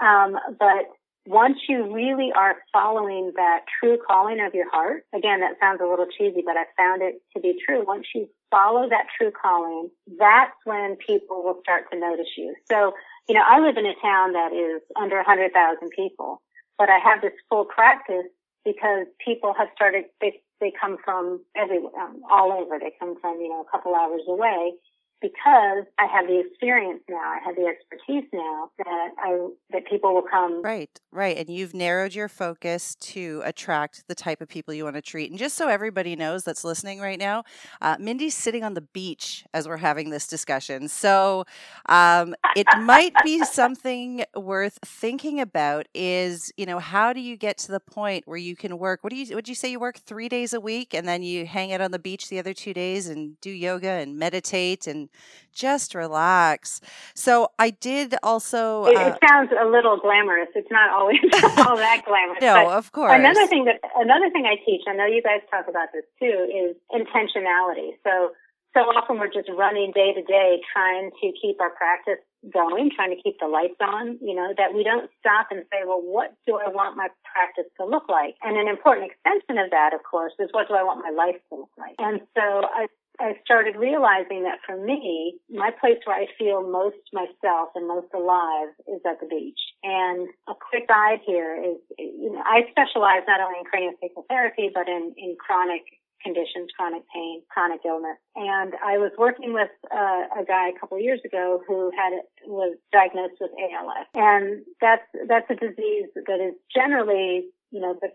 Um, 0.00 0.36
but 0.58 0.92
once 1.26 1.56
you 1.68 1.92
really 1.92 2.30
are 2.36 2.56
following 2.72 3.32
that 3.36 3.60
true 3.80 3.98
calling 4.06 4.40
of 4.40 4.54
your 4.54 4.70
heart, 4.70 5.04
again, 5.14 5.40
that 5.40 5.56
sounds 5.58 5.80
a 5.82 5.86
little 5.86 6.06
cheesy, 6.06 6.42
but 6.44 6.56
I 6.56 6.64
found 6.76 7.00
it 7.00 7.22
to 7.34 7.40
be 7.40 7.58
true. 7.64 7.84
Once 7.86 8.06
you 8.14 8.28
follow 8.50 8.88
that 8.90 9.06
true 9.16 9.30
calling, 9.30 9.88
that's 10.18 10.52
when 10.64 10.96
people 10.96 11.42
will 11.42 11.60
start 11.62 11.84
to 11.92 11.98
notice 11.98 12.28
you. 12.36 12.54
So, 12.70 12.92
you 13.28 13.34
know, 13.34 13.42
I 13.46 13.60
live 13.60 13.78
in 13.78 13.86
a 13.86 13.94
town 14.02 14.32
that 14.34 14.52
is 14.52 14.82
under 15.00 15.16
100,000 15.16 15.90
people, 15.96 16.42
but 16.76 16.90
I 16.90 16.98
have 16.98 17.22
this 17.22 17.32
full 17.48 17.64
practice 17.64 18.28
because 18.64 19.06
people 19.24 19.54
have 19.56 19.68
started, 19.74 20.04
they 20.20 20.40
they 20.60 20.72
come 20.80 20.96
from 21.04 21.40
everywhere, 21.56 21.92
um, 22.00 22.22
all 22.30 22.52
over. 22.52 22.78
They 22.78 22.92
come 22.98 23.16
from, 23.20 23.40
you 23.40 23.48
know, 23.48 23.64
a 23.66 23.70
couple 23.70 23.94
hours 23.94 24.22
away 24.28 24.72
because 25.20 25.84
I 25.98 26.06
have 26.06 26.26
the 26.26 26.40
experience 26.40 27.00
now, 27.08 27.16
I 27.16 27.38
have 27.44 27.56
the 27.56 27.66
expertise 27.66 28.28
now 28.32 28.70
that 28.78 29.08
I 29.18 29.48
that 29.70 29.86
people 29.88 30.14
will 30.14 30.24
come. 30.30 30.62
Right, 30.62 30.90
right, 31.10 31.36
and 31.36 31.48
you've 31.48 31.74
narrowed 31.74 32.14
your 32.14 32.28
focus 32.28 32.94
to 32.96 33.42
attract 33.44 34.04
the 34.08 34.14
type 34.14 34.40
of 34.40 34.48
people 34.48 34.74
you 34.74 34.84
want 34.84 34.96
to 34.96 35.02
treat. 35.02 35.30
And 35.30 35.38
just 35.38 35.56
so 35.56 35.68
everybody 35.68 36.16
knows 36.16 36.44
that's 36.44 36.64
listening 36.64 37.00
right 37.00 37.18
now, 37.18 37.44
uh, 37.80 37.96
Mindy's 37.98 38.36
sitting 38.36 38.64
on 38.64 38.74
the 38.74 38.80
beach 38.80 39.44
as 39.54 39.66
we're 39.66 39.78
having 39.78 40.10
this 40.10 40.26
discussion, 40.26 40.88
so 40.88 41.44
um, 41.86 42.34
it 42.56 42.66
might 42.80 43.14
be 43.24 43.42
something 43.44 44.24
worth 44.34 44.78
thinking 44.84 45.40
about. 45.40 45.86
Is 45.94 46.52
you 46.56 46.66
know 46.66 46.78
how 46.78 47.12
do 47.12 47.20
you 47.20 47.36
get 47.36 47.58
to 47.58 47.72
the 47.72 47.80
point 47.80 48.26
where 48.26 48.38
you 48.38 48.56
can 48.56 48.78
work? 48.78 49.02
What 49.02 49.10
do 49.10 49.16
you 49.16 49.34
would 49.34 49.48
you 49.48 49.54
say 49.54 49.70
you 49.70 49.80
work 49.80 49.98
three 49.98 50.28
days 50.28 50.52
a 50.52 50.60
week 50.60 50.94
and 50.94 51.08
then 51.08 51.22
you 51.22 51.46
hang 51.46 51.72
out 51.72 51.80
on 51.80 51.90
the 51.90 51.98
beach 51.98 52.28
the 52.28 52.38
other 52.38 52.52
two 52.52 52.74
days 52.74 53.08
and 53.08 53.40
do 53.40 53.50
yoga 53.50 53.88
and 53.88 54.18
meditate 54.18 54.86
and 54.86 55.03
just 55.52 55.94
relax. 55.94 56.80
So 57.14 57.50
I 57.58 57.70
did 57.70 58.14
also. 58.22 58.86
It, 58.86 58.96
uh, 58.96 59.08
it 59.08 59.18
sounds 59.28 59.50
a 59.52 59.66
little 59.66 59.96
glamorous. 59.96 60.48
It's 60.54 60.70
not 60.70 60.90
always 60.90 61.18
all 61.32 61.76
that 61.76 62.02
glamorous. 62.06 62.40
no, 62.40 62.70
of 62.70 62.92
course. 62.92 63.12
Another 63.14 63.46
thing 63.46 63.64
that 63.64 63.80
another 63.96 64.30
thing 64.30 64.46
I 64.46 64.56
teach, 64.64 64.82
I 64.88 64.94
know 64.94 65.06
you 65.06 65.22
guys 65.22 65.40
talk 65.50 65.66
about 65.68 65.88
this 65.92 66.04
too, 66.18 66.48
is 66.50 66.76
intentionality. 66.92 67.96
So 68.04 68.32
so 68.74 68.80
often 68.90 69.22
we're 69.22 69.30
just 69.30 69.48
running 69.54 69.92
day 69.94 70.12
to 70.12 70.22
day 70.22 70.58
trying 70.74 71.10
to 71.22 71.32
keep 71.40 71.60
our 71.60 71.70
practice 71.70 72.18
going, 72.52 72.90
trying 72.90 73.14
to 73.14 73.22
keep 73.22 73.38
the 73.38 73.46
lights 73.46 73.78
on, 73.80 74.18
you 74.20 74.34
know, 74.34 74.52
that 74.58 74.74
we 74.74 74.82
don't 74.82 75.08
stop 75.20 75.48
and 75.50 75.62
say, 75.70 75.86
well, 75.86 76.02
what 76.02 76.34
do 76.44 76.58
I 76.58 76.68
want 76.68 76.96
my 76.96 77.08
practice 77.22 77.70
to 77.78 77.86
look 77.86 78.08
like? 78.08 78.34
And 78.42 78.58
an 78.58 78.66
important 78.66 79.10
extension 79.10 79.62
of 79.62 79.70
that, 79.70 79.94
of 79.94 80.02
course, 80.02 80.34
is 80.42 80.50
what 80.50 80.66
do 80.66 80.74
I 80.74 80.82
want 80.82 81.06
my 81.06 81.14
life 81.14 81.38
to 81.48 81.64
look 81.64 81.74
like? 81.78 81.94
And 81.98 82.20
so 82.34 82.66
I 82.66 82.90
I 83.20 83.38
started 83.44 83.76
realizing 83.76 84.42
that 84.42 84.58
for 84.66 84.76
me, 84.76 85.38
my 85.48 85.70
place 85.70 85.98
where 86.04 86.16
I 86.16 86.26
feel 86.38 86.66
most 86.68 86.98
myself 87.12 87.70
and 87.74 87.86
most 87.86 88.08
alive 88.12 88.74
is 88.88 89.00
at 89.06 89.20
the 89.20 89.26
beach. 89.26 89.60
And 89.84 90.28
a 90.48 90.54
quick 90.54 90.88
guide 90.88 91.20
here 91.24 91.54
is, 91.54 91.78
you 91.98 92.32
know, 92.32 92.42
I 92.44 92.66
specialize 92.70 93.22
not 93.28 93.40
only 93.40 93.60
in 93.60 93.66
craniosacral 93.70 94.26
therapy, 94.28 94.70
but 94.74 94.88
in, 94.88 95.14
in 95.16 95.36
chronic 95.38 95.82
conditions, 96.24 96.70
chronic 96.76 97.02
pain, 97.14 97.42
chronic 97.50 97.80
illness. 97.84 98.16
And 98.34 98.74
I 98.82 98.98
was 98.98 99.12
working 99.16 99.52
with 99.52 99.70
uh, 99.92 100.40
a 100.40 100.44
guy 100.44 100.70
a 100.74 100.80
couple 100.80 100.98
years 100.98 101.20
ago 101.24 101.62
who 101.68 101.92
had 101.96 102.12
was 102.46 102.76
diagnosed 102.92 103.36
with 103.40 103.50
ALS, 103.60 104.08
and 104.14 104.64
that's 104.80 105.04
that's 105.28 105.48
a 105.50 105.54
disease 105.54 106.08
that 106.16 106.40
is 106.40 106.54
generally, 106.74 107.44
you 107.70 107.80
know, 107.80 107.94
the, 108.00 108.08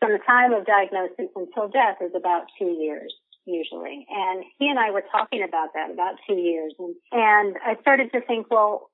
from 0.00 0.12
the 0.12 0.22
time 0.24 0.54
of 0.54 0.64
diagnosis 0.64 1.28
until 1.34 1.68
death 1.68 1.98
is 2.00 2.12
about 2.14 2.46
two 2.58 2.70
years 2.78 3.12
usually. 3.44 4.06
And 4.10 4.44
he 4.58 4.68
and 4.68 4.78
I 4.78 4.90
were 4.90 5.04
talking 5.10 5.42
about 5.42 5.70
that 5.74 5.90
about 5.90 6.14
two 6.28 6.36
years. 6.36 6.74
And, 6.78 6.94
and 7.12 7.56
I 7.64 7.80
started 7.80 8.12
to 8.12 8.20
think, 8.20 8.46
well, 8.50 8.90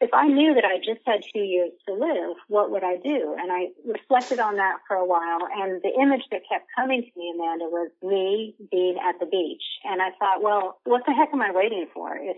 if 0.00 0.10
I 0.12 0.28
knew 0.28 0.54
that 0.54 0.64
I 0.64 0.76
just 0.76 1.00
had 1.06 1.24
two 1.32 1.40
years 1.40 1.72
to 1.88 1.94
live, 1.94 2.36
what 2.48 2.70
would 2.70 2.84
I 2.84 2.96
do? 2.96 3.34
And 3.38 3.50
I 3.50 3.68
reflected 3.86 4.38
on 4.38 4.56
that 4.56 4.78
for 4.86 4.96
a 4.96 5.06
while. 5.06 5.48
And 5.56 5.80
the 5.82 5.92
image 6.00 6.24
that 6.30 6.42
kept 6.50 6.66
coming 6.76 7.02
to 7.02 7.18
me, 7.18 7.32
Amanda, 7.34 7.64
was 7.64 7.90
me 8.02 8.54
being 8.70 8.98
at 9.02 9.18
the 9.18 9.26
beach. 9.26 9.62
And 9.84 10.02
I 10.02 10.10
thought, 10.18 10.42
well, 10.42 10.78
what 10.84 11.02
the 11.06 11.14
heck 11.14 11.30
am 11.32 11.40
I 11.40 11.50
waiting 11.50 11.86
for? 11.94 12.14
If, 12.14 12.36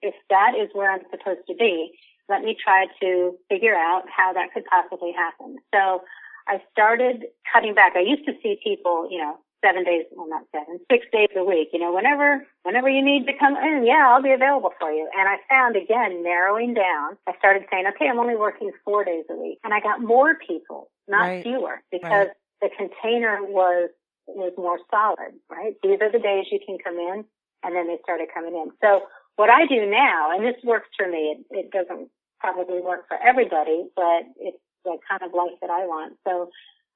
if 0.00 0.14
that 0.30 0.52
is 0.54 0.68
where 0.74 0.92
I'm 0.92 1.02
supposed 1.10 1.46
to 1.48 1.54
be, 1.54 1.90
let 2.28 2.42
me 2.42 2.56
try 2.62 2.86
to 3.02 3.34
figure 3.48 3.74
out 3.74 4.02
how 4.06 4.32
that 4.32 4.54
could 4.54 4.64
possibly 4.66 5.12
happen. 5.12 5.56
So 5.74 6.02
I 6.46 6.62
started 6.70 7.24
cutting 7.52 7.74
back. 7.74 7.94
I 7.96 8.00
used 8.00 8.26
to 8.26 8.32
see 8.42 8.58
people, 8.62 9.08
you 9.10 9.18
know, 9.18 9.38
seven 9.64 9.84
days, 9.84 10.04
well 10.12 10.28
not 10.28 10.44
seven, 10.52 10.78
six 10.90 11.06
days 11.12 11.30
a 11.36 11.44
week. 11.44 11.68
You 11.72 11.80
know, 11.80 11.92
whenever, 11.92 12.46
whenever 12.62 12.88
you 12.88 13.02
need 13.02 13.26
to 13.26 13.32
come 13.38 13.56
in, 13.56 13.84
yeah, 13.86 14.10
I'll 14.10 14.22
be 14.22 14.32
available 14.32 14.72
for 14.78 14.90
you. 14.90 15.08
And 15.16 15.28
I 15.28 15.36
found 15.48 15.76
again, 15.76 16.22
narrowing 16.22 16.74
down, 16.74 17.16
I 17.26 17.32
started 17.38 17.64
saying, 17.70 17.84
okay, 17.94 18.08
I'm 18.08 18.18
only 18.18 18.36
working 18.36 18.72
four 18.84 19.04
days 19.04 19.24
a 19.30 19.36
week. 19.36 19.58
And 19.64 19.72
I 19.72 19.80
got 19.80 20.02
more 20.02 20.34
people, 20.34 20.90
not 21.08 21.22
right. 21.22 21.42
fewer, 21.42 21.82
because 21.90 22.28
right. 22.28 22.36
the 22.60 22.70
container 22.76 23.38
was, 23.42 23.90
was 24.26 24.52
more 24.56 24.78
solid, 24.90 25.34
right? 25.50 25.74
These 25.82 25.98
are 26.00 26.10
the 26.10 26.18
days 26.18 26.46
you 26.50 26.60
can 26.64 26.78
come 26.82 26.98
in. 26.98 27.24
And 27.64 27.76
then 27.76 27.86
they 27.86 27.98
started 28.02 28.28
coming 28.34 28.54
in. 28.54 28.72
So 28.82 29.06
what 29.36 29.48
I 29.48 29.66
do 29.66 29.86
now, 29.86 30.34
and 30.34 30.44
this 30.44 30.60
works 30.64 30.88
for 30.98 31.08
me, 31.08 31.38
it, 31.38 31.46
it 31.50 31.70
doesn't 31.70 32.10
probably 32.40 32.80
work 32.80 33.06
for 33.06 33.16
everybody, 33.22 33.86
but 33.94 34.26
it's 34.36 34.58
the 34.84 34.98
kind 35.08 35.22
of 35.22 35.32
life 35.32 35.54
that 35.60 35.70
I 35.70 35.86
want. 35.86 36.14
So 36.26 36.50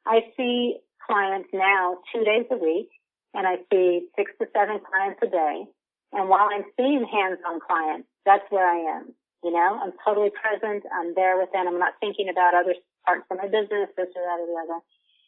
I 0.06 0.20
see 0.36 0.78
clients 1.06 1.48
now 1.52 1.98
two 2.12 2.24
days 2.24 2.46
a 2.50 2.56
week 2.56 2.90
and 3.34 3.46
I 3.46 3.56
see 3.70 4.08
six 4.16 4.32
to 4.40 4.48
seven 4.52 4.80
clients 4.80 5.20
a 5.22 5.28
day. 5.28 5.64
And 6.12 6.28
while 6.28 6.48
I'm 6.50 6.64
seeing 6.76 7.04
hands-on 7.04 7.60
clients, 7.60 8.08
that's 8.24 8.44
where 8.50 8.66
I 8.66 8.98
am. 8.98 9.12
You 9.44 9.52
know, 9.52 9.78
I'm 9.82 9.92
totally 10.04 10.32
present. 10.32 10.84
I'm 10.90 11.14
there 11.14 11.36
with 11.36 11.52
them. 11.52 11.68
I'm 11.68 11.78
not 11.78 11.94
thinking 12.00 12.28
about 12.28 12.56
other 12.56 12.74
parts 13.04 13.28
of 13.30 13.36
my 13.36 13.46
business, 13.46 13.92
this 13.96 14.10
or 14.16 14.24
that 14.24 14.40
or 14.40 14.48
the 14.48 14.58
other. 14.58 14.80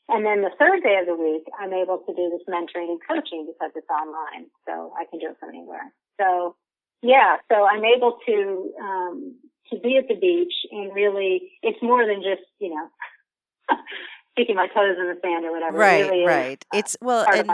And 0.09 0.25
then 0.25 0.41
the 0.41 0.57
third 0.59 0.83
day 0.83 0.97
of 0.97 1.07
the 1.07 1.15
week, 1.15 1.45
I'm 1.61 1.75
able 1.77 1.99
to 1.99 2.13
do 2.17 2.33
this 2.33 2.43
mentoring 2.49 2.89
and 2.89 3.01
coaching 3.05 3.45
because 3.45 3.71
it's 3.77 3.93
online. 3.93 4.49
So 4.67 4.93
I 4.97 5.05
can 5.05 5.21
do 5.21 5.29
it 5.29 5.37
from 5.39 5.51
anywhere. 5.51 5.93
So 6.19 6.57
yeah, 7.03 7.37
so 7.53 7.69
I'm 7.69 7.85
able 7.85 8.19
to, 8.27 8.73
um, 8.81 9.37
to 9.71 9.79
be 9.79 9.99
at 9.99 10.09
the 10.09 10.17
beach 10.17 10.55
and 10.73 10.95
really, 10.95 11.53
it's 11.63 11.79
more 11.83 12.07
than 12.07 12.23
just, 12.25 12.49
you 12.59 12.75
know, 12.75 12.89
sticking 14.39 14.57
my 14.57 14.69
toes 14.69 14.97
in 14.99 15.07
the 15.07 15.19
sand 15.23 15.45
or 15.45 15.53
whatever. 15.53 15.79
Right, 15.79 16.01
it 16.01 16.11
really 16.11 16.27
right. 16.27 16.65
Is, 16.73 16.77
uh, 16.77 16.79
it's 16.79 16.97
well, 17.01 17.27
and 17.33 17.51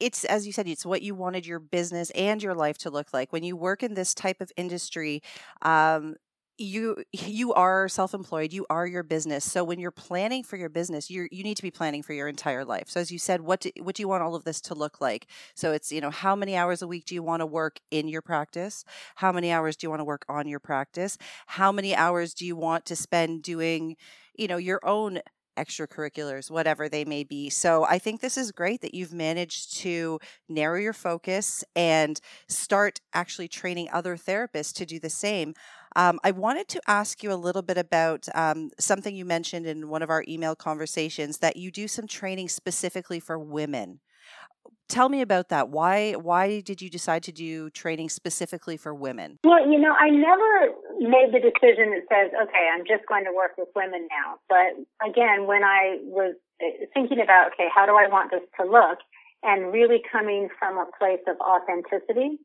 it's 0.00 0.24
as 0.24 0.46
you 0.46 0.52
said, 0.52 0.68
it's 0.68 0.86
what 0.86 1.02
you 1.02 1.14
wanted 1.14 1.46
your 1.46 1.58
business 1.58 2.10
and 2.10 2.42
your 2.42 2.54
life 2.54 2.78
to 2.78 2.90
look 2.90 3.12
like. 3.12 3.32
When 3.32 3.42
you 3.42 3.56
work 3.56 3.82
in 3.82 3.94
this 3.94 4.14
type 4.14 4.40
of 4.40 4.52
industry, 4.56 5.22
um, 5.62 6.14
you 6.58 6.96
you 7.12 7.52
are 7.54 7.88
self-employed 7.88 8.52
you 8.52 8.66
are 8.68 8.86
your 8.86 9.04
business 9.04 9.44
so 9.44 9.62
when 9.62 9.78
you're 9.78 9.92
planning 9.92 10.42
for 10.42 10.56
your 10.56 10.68
business 10.68 11.08
you 11.08 11.28
you 11.30 11.44
need 11.44 11.56
to 11.56 11.62
be 11.62 11.70
planning 11.70 12.02
for 12.02 12.12
your 12.12 12.26
entire 12.26 12.64
life 12.64 12.88
so 12.88 13.00
as 13.00 13.12
you 13.12 13.18
said 13.18 13.40
what 13.40 13.60
do, 13.60 13.70
what 13.80 13.94
do 13.94 14.02
you 14.02 14.08
want 14.08 14.22
all 14.24 14.34
of 14.34 14.42
this 14.42 14.60
to 14.60 14.74
look 14.74 15.00
like 15.00 15.28
so 15.54 15.70
it's 15.72 15.92
you 15.92 16.00
know 16.00 16.10
how 16.10 16.34
many 16.34 16.56
hours 16.56 16.82
a 16.82 16.88
week 16.88 17.04
do 17.04 17.14
you 17.14 17.22
want 17.22 17.40
to 17.40 17.46
work 17.46 17.78
in 17.92 18.08
your 18.08 18.22
practice 18.22 18.84
how 19.16 19.30
many 19.30 19.52
hours 19.52 19.76
do 19.76 19.86
you 19.86 19.88
want 19.88 20.00
to 20.00 20.04
work 20.04 20.24
on 20.28 20.48
your 20.48 20.58
practice 20.58 21.16
how 21.46 21.70
many 21.70 21.94
hours 21.94 22.34
do 22.34 22.44
you 22.44 22.56
want 22.56 22.84
to 22.84 22.96
spend 22.96 23.40
doing 23.40 23.96
you 24.34 24.48
know 24.48 24.56
your 24.56 24.80
own 24.82 25.20
extracurriculars, 25.58 26.50
whatever 26.50 26.88
they 26.88 27.04
may 27.04 27.24
be. 27.24 27.50
So 27.50 27.84
I 27.84 27.98
think 27.98 28.20
this 28.20 28.36
is 28.36 28.52
great 28.52 28.80
that 28.82 28.94
you've 28.94 29.12
managed 29.12 29.76
to 29.78 30.20
narrow 30.48 30.78
your 30.78 30.92
focus 30.92 31.64
and 31.74 32.20
start 32.48 33.00
actually 33.12 33.48
training 33.48 33.88
other 33.92 34.16
therapists 34.16 34.72
to 34.74 34.86
do 34.86 34.98
the 34.98 35.10
same. 35.10 35.54
Um, 35.96 36.20
I 36.22 36.30
wanted 36.30 36.68
to 36.68 36.80
ask 36.86 37.22
you 37.22 37.32
a 37.32 37.34
little 37.34 37.62
bit 37.62 37.78
about 37.78 38.26
um, 38.34 38.70
something 38.78 39.14
you 39.14 39.24
mentioned 39.24 39.66
in 39.66 39.88
one 39.88 40.02
of 40.02 40.10
our 40.10 40.24
email 40.28 40.54
conversations 40.54 41.38
that 41.38 41.56
you 41.56 41.70
do 41.70 41.88
some 41.88 42.06
training 42.06 42.48
specifically 42.48 43.20
for 43.20 43.38
women 43.38 44.00
tell 44.88 45.08
me 45.08 45.20
about 45.20 45.48
that. 45.50 45.68
Why 45.68 46.12
why 46.12 46.60
did 46.60 46.82
you 46.82 46.90
decide 46.90 47.22
to 47.24 47.32
do 47.32 47.70
training 47.70 48.08
specifically 48.08 48.76
for 48.76 48.94
women? 48.94 49.38
Well, 49.44 49.70
you 49.70 49.78
know, 49.78 49.92
I 49.92 50.10
never 50.10 50.74
made 50.98 51.32
the 51.32 51.40
decision 51.40 51.92
that 51.92 52.04
says, 52.08 52.32
okay, 52.42 52.68
I'm 52.74 52.84
just 52.86 53.06
going 53.06 53.24
to 53.24 53.32
work 53.32 53.52
with 53.56 53.68
women 53.76 54.08
now. 54.10 54.38
But 54.48 54.74
again, 55.06 55.46
when 55.46 55.62
I 55.62 55.98
was 56.02 56.34
uh, 56.62 56.86
thinking 56.94 57.20
about, 57.20 57.52
okay, 57.52 57.68
how 57.74 57.86
do 57.86 57.92
I 57.92 58.08
want 58.08 58.30
this 58.30 58.42
to 58.60 58.66
look, 58.66 58.98
and 59.42 59.72
really 59.72 60.02
coming 60.10 60.48
from 60.58 60.78
a 60.78 60.86
place 60.98 61.22
of 61.28 61.36
authenticity, 61.40 62.38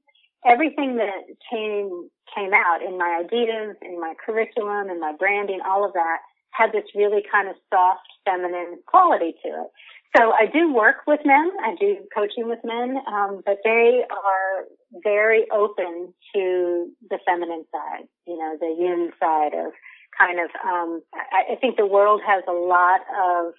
everything 0.45 0.97
that 0.97 1.25
came 1.49 2.09
came 2.35 2.53
out 2.53 2.81
in 2.81 2.97
my 2.97 3.21
ideas, 3.23 3.75
in 3.81 3.99
my 3.99 4.13
curriculum, 4.23 4.89
in 4.89 4.99
my 4.99 5.13
branding, 5.17 5.59
all 5.65 5.85
of 5.85 5.93
that 5.93 6.17
had 6.53 6.71
this 6.71 6.85
really 6.95 7.23
kind 7.31 7.47
of 7.47 7.55
soft 7.73 8.07
feminine 8.25 8.79
quality 8.87 9.33
to 9.43 9.49
it. 9.49 9.69
So 10.15 10.31
I 10.31 10.45
do 10.45 10.71
work 10.71 10.97
with 11.07 11.21
men. 11.25 11.49
I 11.63 11.75
do 11.79 11.97
coaching 12.15 12.47
with 12.47 12.59
men, 12.63 12.97
um, 13.11 13.41
but 13.45 13.57
they 13.63 14.03
are 14.11 14.65
very 15.03 15.45
open 15.51 16.13
to 16.35 16.87
the 17.09 17.17
feminine 17.25 17.65
side, 17.71 18.07
you 18.27 18.37
know, 18.37 18.55
the 18.59 18.75
yin 18.79 19.11
side 19.19 19.53
of 19.55 19.73
kind 20.17 20.39
of, 20.39 20.51
um, 20.63 21.01
I, 21.15 21.53
I 21.53 21.55
think 21.55 21.77
the 21.77 21.87
world 21.87 22.21
has 22.25 22.43
a 22.47 22.51
lot 22.51 23.01
of, 23.19 23.53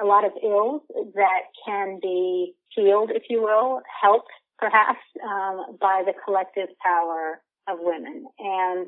a 0.00 0.06
lot 0.06 0.24
of 0.24 0.30
ills 0.42 0.82
that 1.14 1.42
can 1.66 1.98
be 2.00 2.54
healed, 2.68 3.10
if 3.12 3.24
you 3.28 3.42
will, 3.42 3.80
helped 4.00 4.30
perhaps, 4.56 5.00
um, 5.24 5.76
by 5.80 6.04
the 6.06 6.12
collective 6.24 6.68
power 6.80 7.42
of 7.66 7.78
women. 7.80 8.26
And 8.38 8.86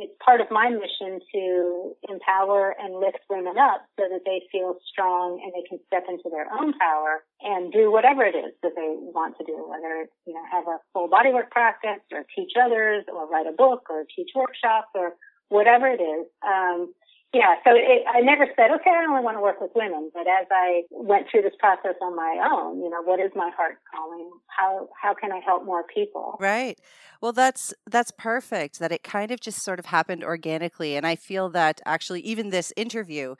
it's 0.00 0.14
part 0.24 0.40
of 0.40 0.46
my 0.50 0.70
mission 0.70 1.20
to 1.34 1.92
empower 2.08 2.74
and 2.78 2.94
lift 2.94 3.18
women 3.28 3.58
up 3.58 3.84
so 3.98 4.06
that 4.10 4.22
they 4.24 4.42
feel 4.50 4.76
strong 4.90 5.40
and 5.42 5.52
they 5.52 5.66
can 5.68 5.78
step 5.86 6.04
into 6.08 6.30
their 6.30 6.46
own 6.54 6.72
power 6.78 7.24
and 7.42 7.72
do 7.72 7.90
whatever 7.90 8.22
it 8.22 8.34
is 8.34 8.54
that 8.62 8.72
they 8.76 8.94
want 9.12 9.36
to 9.38 9.44
do, 9.44 9.58
whether 9.66 10.06
it's, 10.06 10.12
you 10.26 10.34
know, 10.34 10.42
have 10.50 10.66
a 10.66 10.78
full 10.92 11.08
bodywork 11.08 11.50
practice 11.50 12.02
or 12.12 12.24
teach 12.34 12.52
others 12.60 13.04
or 13.12 13.28
write 13.28 13.46
a 13.46 13.52
book 13.52 13.90
or 13.90 14.04
teach 14.14 14.30
workshops 14.34 14.88
or 14.94 15.14
whatever 15.48 15.86
it 15.86 16.00
is. 16.00 16.26
Um, 16.46 16.94
yeah, 17.34 17.56
so 17.62 17.72
it, 17.74 18.04
I 18.08 18.20
never 18.20 18.46
said, 18.56 18.70
okay, 18.70 18.90
I 18.90 19.04
only 19.06 19.22
want 19.22 19.36
to 19.36 19.42
work 19.42 19.60
with 19.60 19.70
women. 19.74 20.10
But 20.14 20.22
as 20.22 20.46
I 20.50 20.82
went 20.90 21.26
through 21.30 21.42
this 21.42 21.52
process 21.58 21.94
on 22.00 22.16
my 22.16 22.48
own, 22.50 22.82
you 22.82 22.88
know, 22.88 23.02
what 23.02 23.20
is 23.20 23.30
my 23.36 23.50
heart 23.54 23.76
calling? 23.94 24.30
How 24.46 24.88
how 25.00 25.12
can 25.12 25.30
I 25.30 25.40
help 25.44 25.64
more 25.64 25.84
people? 25.94 26.36
Right. 26.40 26.80
Well, 27.20 27.32
that's 27.32 27.74
that's 27.86 28.12
perfect. 28.12 28.78
That 28.78 28.92
it 28.92 29.02
kind 29.02 29.30
of 29.30 29.40
just 29.40 29.62
sort 29.62 29.78
of 29.78 29.86
happened 29.86 30.24
organically, 30.24 30.96
and 30.96 31.06
I 31.06 31.16
feel 31.16 31.50
that 31.50 31.82
actually 31.84 32.20
even 32.22 32.48
this 32.48 32.72
interview 32.76 33.34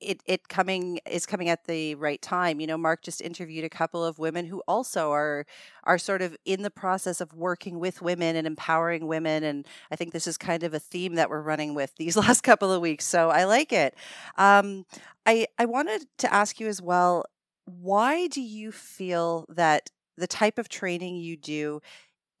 it 0.00 0.22
it 0.26 0.48
coming 0.48 1.00
is 1.10 1.26
coming 1.26 1.48
at 1.48 1.64
the 1.64 1.94
right 1.96 2.20
time. 2.20 2.60
You 2.60 2.66
know, 2.66 2.78
Mark 2.78 3.02
just 3.02 3.20
interviewed 3.20 3.64
a 3.64 3.68
couple 3.68 4.04
of 4.04 4.18
women 4.18 4.46
who 4.46 4.62
also 4.68 5.12
are 5.12 5.46
are 5.84 5.98
sort 5.98 6.22
of 6.22 6.36
in 6.44 6.62
the 6.62 6.70
process 6.70 7.20
of 7.20 7.32
working 7.34 7.78
with 7.78 8.02
women 8.02 8.36
and 8.36 8.46
empowering 8.46 9.06
women, 9.06 9.44
and 9.44 9.66
I 9.90 9.96
think 9.96 10.12
this 10.12 10.26
is 10.26 10.36
kind 10.38 10.62
of 10.62 10.74
a 10.74 10.80
theme 10.80 11.14
that 11.16 11.30
we're 11.30 11.42
running 11.42 11.74
with 11.74 11.94
these 11.96 12.16
last 12.18 12.42
couple 12.42 12.72
of 12.72 12.80
weeks. 12.80 13.04
So 13.04 13.30
I 13.30 13.44
like 13.44 13.72
it. 13.72 13.94
Um, 14.36 14.84
I 15.26 15.46
I 15.58 15.66
wanted 15.66 16.06
to 16.18 16.32
ask 16.32 16.60
you 16.60 16.68
as 16.68 16.82
well. 16.82 17.24
Why 17.64 18.28
do 18.28 18.40
you 18.40 18.72
feel 18.72 19.46
that 19.50 19.90
the 20.16 20.26
type 20.26 20.58
of 20.58 20.68
training 20.68 21.16
you 21.16 21.36
do 21.36 21.80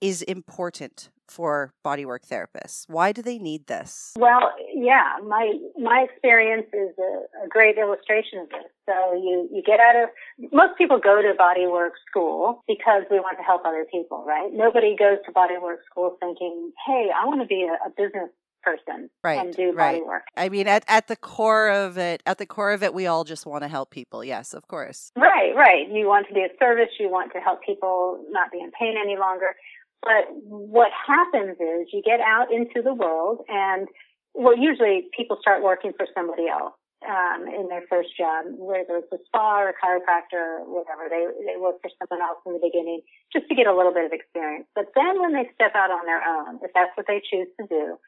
is 0.00 0.22
important 0.22 1.10
for 1.30 1.72
bodywork 1.84 2.26
therapists? 2.26 2.84
Why 2.88 3.12
do 3.12 3.22
they 3.22 3.38
need 3.38 3.66
this? 3.66 4.14
Well, 4.18 4.52
yeah, 4.74 5.16
my 5.26 5.52
my 5.78 6.06
experience 6.10 6.66
is 6.72 6.96
a, 6.98 7.44
a, 7.44 7.48
great 7.48 7.78
illustration 7.78 8.40
of 8.40 8.48
this. 8.50 8.70
So 8.86 9.14
you 9.14 9.48
you 9.52 9.62
get 9.64 9.80
out 9.80 9.96
of 10.02 10.08
most 10.52 10.76
people 10.78 10.98
go 10.98 11.20
to 11.22 11.34
bodywork 11.38 11.92
school 12.08 12.64
because 12.66 13.02
we 13.10 13.20
want 13.20 13.38
to 13.38 13.44
help 13.44 13.62
other 13.64 13.84
people, 13.90 14.24
right? 14.26 14.50
Nobody 14.52 14.96
goes 14.96 15.18
to 15.26 15.32
bodywork 15.32 15.84
school 15.90 16.16
thinking, 16.20 16.72
"Hey, 16.86 17.08
I 17.14 17.26
want 17.26 17.40
to 17.40 17.46
be 17.46 17.62
a, 17.62 17.74
a 17.86 17.90
business 17.90 18.30
person 18.62 19.10
right, 19.22 19.38
and 19.38 19.54
do 19.54 19.72
right. 19.72 20.04
work. 20.04 20.24
I 20.36 20.48
mean, 20.48 20.68
at, 20.68 20.84
at 20.88 21.08
the 21.08 21.16
core 21.16 21.70
of 21.70 21.98
it, 21.98 22.22
at 22.26 22.38
the 22.38 22.46
core 22.46 22.72
of 22.72 22.82
it, 22.82 22.92
we 22.94 23.06
all 23.06 23.24
just 23.24 23.46
want 23.46 23.62
to 23.62 23.68
help 23.68 23.90
people. 23.90 24.24
Yes, 24.24 24.54
of 24.54 24.68
course. 24.68 25.12
Right, 25.16 25.54
right. 25.54 25.88
You 25.90 26.06
want 26.06 26.28
to 26.28 26.34
be 26.34 26.40
a 26.40 26.48
service. 26.58 26.88
You 26.98 27.10
want 27.10 27.32
to 27.32 27.40
help 27.40 27.62
people 27.64 28.24
not 28.30 28.50
be 28.52 28.60
in 28.60 28.70
pain 28.78 28.94
any 29.00 29.16
longer. 29.16 29.56
But 30.02 30.30
what 30.44 30.90
happens 30.92 31.56
is 31.60 31.88
you 31.92 32.02
get 32.04 32.20
out 32.20 32.52
into 32.52 32.82
the 32.82 32.94
world 32.94 33.40
and 33.48 33.88
well, 34.34 34.56
usually 34.56 35.08
people 35.16 35.36
start 35.40 35.62
working 35.62 35.92
for 35.96 36.06
somebody 36.14 36.48
else. 36.48 36.74
Um, 36.98 37.46
in 37.46 37.68
their 37.68 37.86
first 37.88 38.10
job, 38.18 38.46
whether 38.58 38.98
it's 38.98 39.12
a 39.12 39.22
spa 39.26 39.62
or 39.62 39.70
a 39.70 39.72
chiropractor 39.72 40.66
or 40.66 40.82
whatever, 40.82 41.06
they 41.08 41.30
they 41.46 41.54
work 41.56 41.78
for 41.80 41.90
someone 41.94 42.26
else 42.26 42.42
in 42.44 42.54
the 42.54 42.58
beginning 42.58 43.02
just 43.32 43.46
to 43.48 43.54
get 43.54 43.68
a 43.68 43.74
little 43.74 43.94
bit 43.94 44.04
of 44.04 44.10
experience. 44.10 44.66
But 44.74 44.86
then 44.96 45.22
when 45.22 45.32
they 45.32 45.46
step 45.54 45.78
out 45.78 45.92
on 45.92 46.04
their 46.06 46.18
own, 46.18 46.58
if 46.60 46.72
that's 46.74 46.90
what 46.96 47.06
they 47.06 47.22
choose 47.22 47.46
to 47.60 47.68
do, 47.70 47.98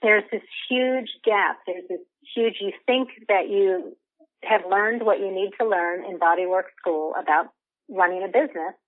there's 0.00 0.22
this 0.30 0.46
huge 0.70 1.10
gap. 1.24 1.58
There's 1.66 1.82
this 1.88 2.06
huge. 2.34 2.58
You 2.60 2.70
think 2.86 3.08
that 3.26 3.50
you 3.50 3.96
have 4.44 4.62
learned 4.70 5.02
what 5.02 5.18
you 5.18 5.34
need 5.34 5.50
to 5.60 5.66
learn 5.66 6.04
in 6.04 6.16
bodywork 6.18 6.70
school 6.78 7.14
about 7.18 7.50
running 7.90 8.22
a 8.22 8.28
business, 8.28 8.78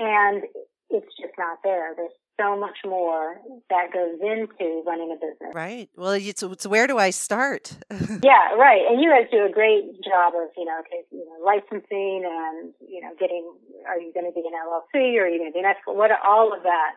and 0.00 0.42
it's 0.90 1.14
just 1.20 1.34
not 1.38 1.58
there. 1.62 1.94
There's 1.96 2.12
so 2.40 2.58
much 2.58 2.78
more 2.84 3.36
that 3.68 3.92
goes 3.92 4.18
into 4.20 4.82
running 4.86 5.12
a 5.12 5.18
business. 5.20 5.54
Right. 5.54 5.88
Well, 5.96 6.12
it's, 6.12 6.42
it's 6.42 6.66
where 6.66 6.86
do 6.86 6.98
I 6.98 7.10
start? 7.10 7.76
yeah, 8.22 8.56
right. 8.56 8.82
And 8.88 9.00
you 9.00 9.10
guys 9.10 9.28
do 9.30 9.44
a 9.44 9.52
great 9.52 9.84
job 10.02 10.32
of, 10.34 10.48
you 10.56 10.64
know, 10.64 10.80
okay, 10.80 11.04
you 11.10 11.24
know, 11.24 11.44
licensing 11.44 12.24
and, 12.24 12.72
you 12.80 13.00
know, 13.00 13.12
getting, 13.18 13.44
are 13.86 13.98
you 13.98 14.12
going 14.12 14.26
to 14.26 14.32
be 14.32 14.40
an 14.40 14.56
LLC 14.56 15.16
or 15.18 15.24
are 15.24 15.28
you 15.28 15.38
going 15.38 15.52
to 15.52 15.54
be 15.54 15.60
an 15.60 15.66
S? 15.66 15.76
What 15.86 16.10
all 16.26 16.52
of 16.56 16.62
that. 16.62 16.92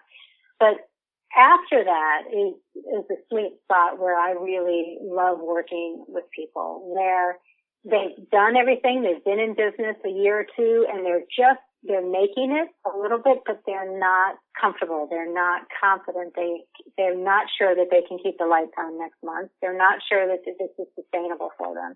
But 0.59 0.87
after 1.35 1.83
that 1.83 2.21
is, 2.31 2.55
is 2.75 3.03
the 3.09 3.17
sweet 3.29 3.53
spot 3.63 3.99
where 3.99 4.17
I 4.17 4.31
really 4.31 4.97
love 5.01 5.39
working 5.41 6.05
with 6.07 6.23
people 6.35 6.93
where 6.95 7.37
they've 7.83 8.29
done 8.31 8.55
everything. 8.55 9.03
They've 9.03 9.23
been 9.23 9.39
in 9.39 9.55
business 9.55 9.97
a 10.05 10.09
year 10.09 10.39
or 10.39 10.45
two 10.55 10.85
and 10.89 11.05
they're 11.05 11.27
just 11.27 11.59
they're 11.85 12.05
making 12.05 12.55
it 12.55 12.69
a 12.87 12.97
little 12.97 13.19
bit, 13.19 13.39
but 13.45 13.61
they're 13.65 13.99
not 13.99 14.35
comfortable. 14.59 15.07
They're 15.09 15.31
not 15.31 15.63
confident. 15.79 16.33
They, 16.35 16.63
they're 16.97 17.17
not 17.17 17.47
sure 17.57 17.75
that 17.75 17.87
they 17.91 18.01
can 18.07 18.19
keep 18.23 18.37
the 18.37 18.45
lights 18.45 18.71
on 18.77 18.97
next 18.97 19.17
month. 19.23 19.51
They're 19.61 19.77
not 19.77 19.99
sure 20.07 20.27
that 20.27 20.45
this 20.45 20.55
is 20.79 20.87
sustainable 20.95 21.51
for 21.57 21.75
them. 21.75 21.95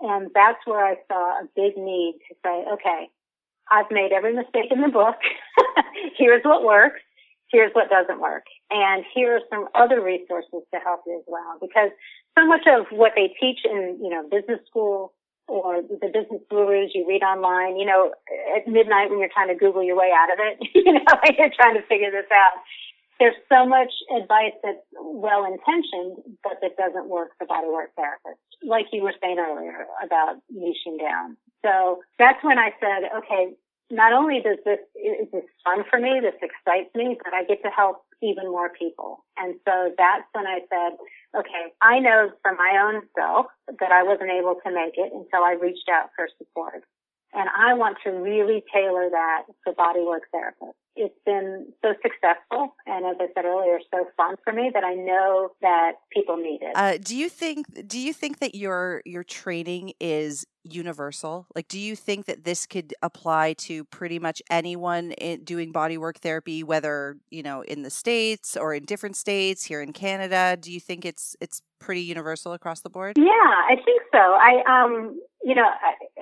And 0.00 0.30
that's 0.34 0.58
where 0.64 0.84
I 0.84 0.96
saw 1.06 1.40
a 1.40 1.48
big 1.54 1.76
need 1.76 2.18
to 2.28 2.34
say, 2.44 2.64
okay, 2.72 3.08
I've 3.70 3.90
made 3.90 4.12
every 4.12 4.34
mistake 4.34 4.70
in 4.70 4.80
the 4.80 4.88
book. 4.88 5.16
Here's 6.18 6.42
what 6.42 6.64
works. 6.64 7.00
Here's 7.50 7.72
what 7.72 7.90
doesn't 7.90 8.20
work. 8.20 8.44
And 8.70 9.04
here 9.14 9.36
are 9.36 9.40
some 9.50 9.68
other 9.74 10.02
resources 10.02 10.62
to 10.74 10.80
help 10.80 11.00
you 11.06 11.16
as 11.16 11.24
well. 11.26 11.58
Because 11.60 11.90
so 12.38 12.46
much 12.46 12.66
of 12.66 12.86
what 12.90 13.12
they 13.16 13.34
teach 13.40 13.60
in, 13.64 13.98
you 14.02 14.10
know, 14.10 14.28
business 14.28 14.60
school 14.66 15.12
or 15.48 15.82
the 15.82 16.12
business 16.12 16.42
gurus 16.50 16.92
you 16.94 17.08
read 17.08 17.22
online, 17.22 17.76
you 17.76 17.86
know, 17.86 18.12
at 18.54 18.68
midnight 18.68 19.10
when 19.10 19.18
you're 19.18 19.32
trying 19.32 19.48
to 19.48 19.54
Google 19.54 19.82
your 19.82 19.96
way 19.96 20.12
out 20.14 20.32
of 20.32 20.38
it, 20.38 20.60
you 20.74 20.92
know, 20.92 21.14
you're 21.36 21.52
trying 21.56 21.74
to 21.74 21.82
figure 21.88 22.10
this 22.10 22.28
out. 22.32 22.60
There's 23.18 23.34
so 23.48 23.66
much 23.66 23.90
advice 24.14 24.54
that's 24.62 24.84
well 24.94 25.44
intentioned, 25.44 26.22
but 26.44 26.62
that 26.62 26.76
doesn't 26.76 27.08
work 27.08 27.32
for 27.36 27.48
bodywork 27.48 27.90
therapists, 27.98 28.38
like 28.62 28.86
you 28.92 29.02
were 29.02 29.14
saying 29.20 29.38
earlier 29.40 29.86
about 30.04 30.36
niching 30.54 31.00
down. 31.00 31.36
So 31.64 32.00
that's 32.18 32.38
when 32.44 32.58
I 32.58 32.70
said, 32.78 33.10
okay, 33.18 33.56
not 33.90 34.12
only 34.12 34.40
does 34.40 34.58
this, 34.64 34.78
is 34.94 35.26
this 35.32 35.44
fun 35.64 35.82
for 35.90 35.98
me, 35.98 36.20
this 36.22 36.38
excites 36.38 36.94
me, 36.94 37.18
but 37.24 37.34
I 37.34 37.42
get 37.42 37.62
to 37.62 37.70
help 37.70 38.04
even 38.22 38.50
more 38.50 38.70
people. 38.70 39.24
And 39.36 39.54
so 39.66 39.92
that's 39.96 40.24
when 40.32 40.46
I 40.46 40.60
said, 40.68 40.98
okay, 41.36 41.72
I 41.80 41.98
know 41.98 42.30
from 42.42 42.56
my 42.56 42.78
own 42.82 43.02
self 43.16 43.46
that 43.80 43.92
I 43.92 44.02
wasn't 44.02 44.30
able 44.30 44.56
to 44.64 44.70
make 44.72 44.94
it 44.96 45.12
until 45.12 45.44
I 45.44 45.52
reached 45.60 45.88
out 45.92 46.10
for 46.16 46.28
support. 46.38 46.84
And 47.34 47.48
I 47.56 47.74
want 47.74 47.98
to 48.04 48.10
really 48.10 48.64
tailor 48.72 49.08
that 49.10 49.44
for 49.62 49.74
bodywork 49.74 50.20
therapists. 50.34 50.72
It's 50.96 51.14
been 51.24 51.66
so 51.80 51.94
successful 52.02 52.74
and 52.86 53.06
as 53.06 53.16
I 53.20 53.26
said 53.34 53.44
earlier, 53.44 53.78
so 53.94 54.06
fun 54.16 54.34
for 54.42 54.52
me 54.52 54.70
that 54.74 54.82
I 54.82 54.94
know 54.94 55.50
that 55.60 55.92
people 56.12 56.36
need 56.36 56.60
it. 56.60 56.72
Uh, 56.74 56.98
do 57.00 57.16
you 57.16 57.28
think 57.28 57.66
do 57.86 58.00
you 58.00 58.12
think 58.12 58.40
that 58.40 58.56
your 58.56 59.02
your 59.04 59.22
training 59.22 59.92
is 60.00 60.44
universal? 60.64 61.46
Like 61.54 61.68
do 61.68 61.78
you 61.78 61.94
think 61.94 62.26
that 62.26 62.42
this 62.42 62.66
could 62.66 62.94
apply 63.00 63.52
to 63.58 63.84
pretty 63.84 64.18
much 64.18 64.42
anyone 64.50 65.12
in, 65.12 65.44
doing 65.44 65.72
bodywork 65.72 66.16
therapy 66.16 66.64
whether, 66.64 67.16
you 67.30 67.44
know, 67.44 67.60
in 67.62 67.82
the 67.82 67.90
states 67.90 68.56
or 68.56 68.74
in 68.74 68.84
different 68.84 69.14
states 69.14 69.62
here 69.62 69.80
in 69.80 69.92
Canada? 69.92 70.56
Do 70.60 70.72
you 70.72 70.80
think 70.80 71.04
it's 71.04 71.36
it's 71.40 71.62
pretty 71.78 72.02
universal 72.02 72.54
across 72.54 72.80
the 72.80 72.90
board? 72.90 73.16
Yeah, 73.16 73.24
I 73.24 73.76
think 73.84 74.02
so. 74.10 74.18
I 74.18 74.62
um 74.66 75.20
you 75.48 75.54
know, 75.54 75.64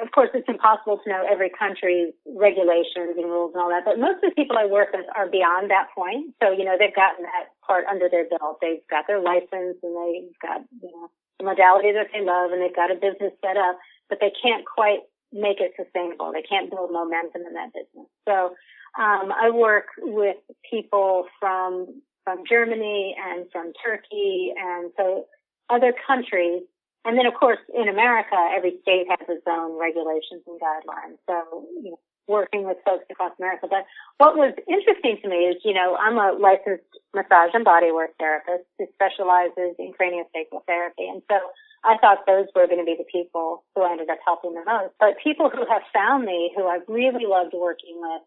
of 0.00 0.12
course, 0.14 0.30
it's 0.38 0.46
impossible 0.46 1.02
to 1.02 1.10
know 1.10 1.26
every 1.26 1.50
country's 1.50 2.14
regulations 2.38 3.18
and 3.18 3.26
rules 3.26 3.50
and 3.54 3.60
all 3.60 3.74
that, 3.74 3.82
but 3.82 3.98
most 3.98 4.22
of 4.22 4.30
the 4.30 4.38
people 4.38 4.54
I 4.54 4.70
work 4.70 4.94
with 4.94 5.02
are 5.18 5.26
beyond 5.26 5.68
that 5.74 5.90
point. 5.98 6.30
So, 6.40 6.54
you 6.54 6.62
know, 6.62 6.78
they've 6.78 6.94
gotten 6.94 7.26
that 7.26 7.50
part 7.66 7.90
under 7.90 8.06
their 8.08 8.30
belt. 8.30 8.62
They've 8.62 8.86
got 8.88 9.10
their 9.10 9.18
license 9.18 9.82
and 9.82 9.94
they've 9.98 10.30
got, 10.38 10.62
you 10.78 10.94
know, 10.94 11.10
the 11.42 11.44
modality 11.44 11.90
that 11.90 12.14
they 12.14 12.22
love 12.22 12.54
and 12.54 12.62
they've 12.62 12.70
got 12.70 12.94
a 12.94 12.94
business 12.94 13.34
set 13.42 13.58
up, 13.58 13.82
but 14.08 14.22
they 14.22 14.30
can't 14.30 14.62
quite 14.62 15.02
make 15.32 15.58
it 15.58 15.74
sustainable. 15.74 16.30
They 16.30 16.46
can't 16.46 16.70
build 16.70 16.94
momentum 16.94 17.42
in 17.50 17.54
that 17.58 17.74
business. 17.74 18.06
So, 18.30 18.54
um, 18.94 19.34
I 19.34 19.50
work 19.50 19.90
with 19.98 20.38
people 20.70 21.26
from, 21.42 21.98
from 22.22 22.46
Germany 22.48 23.16
and 23.18 23.50
from 23.50 23.72
Turkey 23.82 24.54
and 24.54 24.94
so 24.96 25.26
other 25.68 25.92
countries 26.06 26.62
and 27.06 27.16
then, 27.16 27.26
of 27.26 27.34
course, 27.34 27.62
in 27.74 27.88
America, 27.88 28.36
every 28.54 28.78
state 28.82 29.06
has 29.08 29.22
its 29.28 29.46
own 29.46 29.78
regulations 29.78 30.42
and 30.46 30.60
guidelines. 30.60 31.16
So, 31.26 31.64
you 31.82 31.90
know, 31.94 31.98
working 32.28 32.66
with 32.66 32.76
folks 32.84 33.04
across 33.10 33.32
America. 33.38 33.66
But 33.70 33.86
what 34.18 34.36
was 34.36 34.52
interesting 34.66 35.18
to 35.22 35.28
me 35.28 35.46
is, 35.46 35.56
you 35.64 35.72
know, 35.72 35.96
I'm 35.96 36.18
a 36.18 36.34
licensed 36.38 36.90
massage 37.14 37.54
and 37.54 37.64
bodywork 37.64 38.18
therapist 38.18 38.66
who 38.78 38.86
specializes 38.94 39.78
in 39.78 39.94
craniosacral 39.94 40.66
therapy. 40.66 41.06
And 41.06 41.22
so 41.30 41.38
I 41.84 41.96
thought 41.98 42.26
those 42.26 42.46
were 42.54 42.66
going 42.66 42.82
to 42.82 42.84
be 42.84 42.98
the 42.98 43.06
people 43.06 43.62
who 43.74 43.84
ended 43.86 44.10
up 44.10 44.18
helping 44.26 44.54
the 44.54 44.64
most. 44.66 44.94
But 44.98 45.22
people 45.22 45.50
who 45.50 45.62
have 45.70 45.82
found 45.94 46.24
me, 46.24 46.52
who 46.56 46.66
I've 46.66 46.86
really 46.88 47.26
loved 47.26 47.54
working 47.54 47.94
with, 48.02 48.22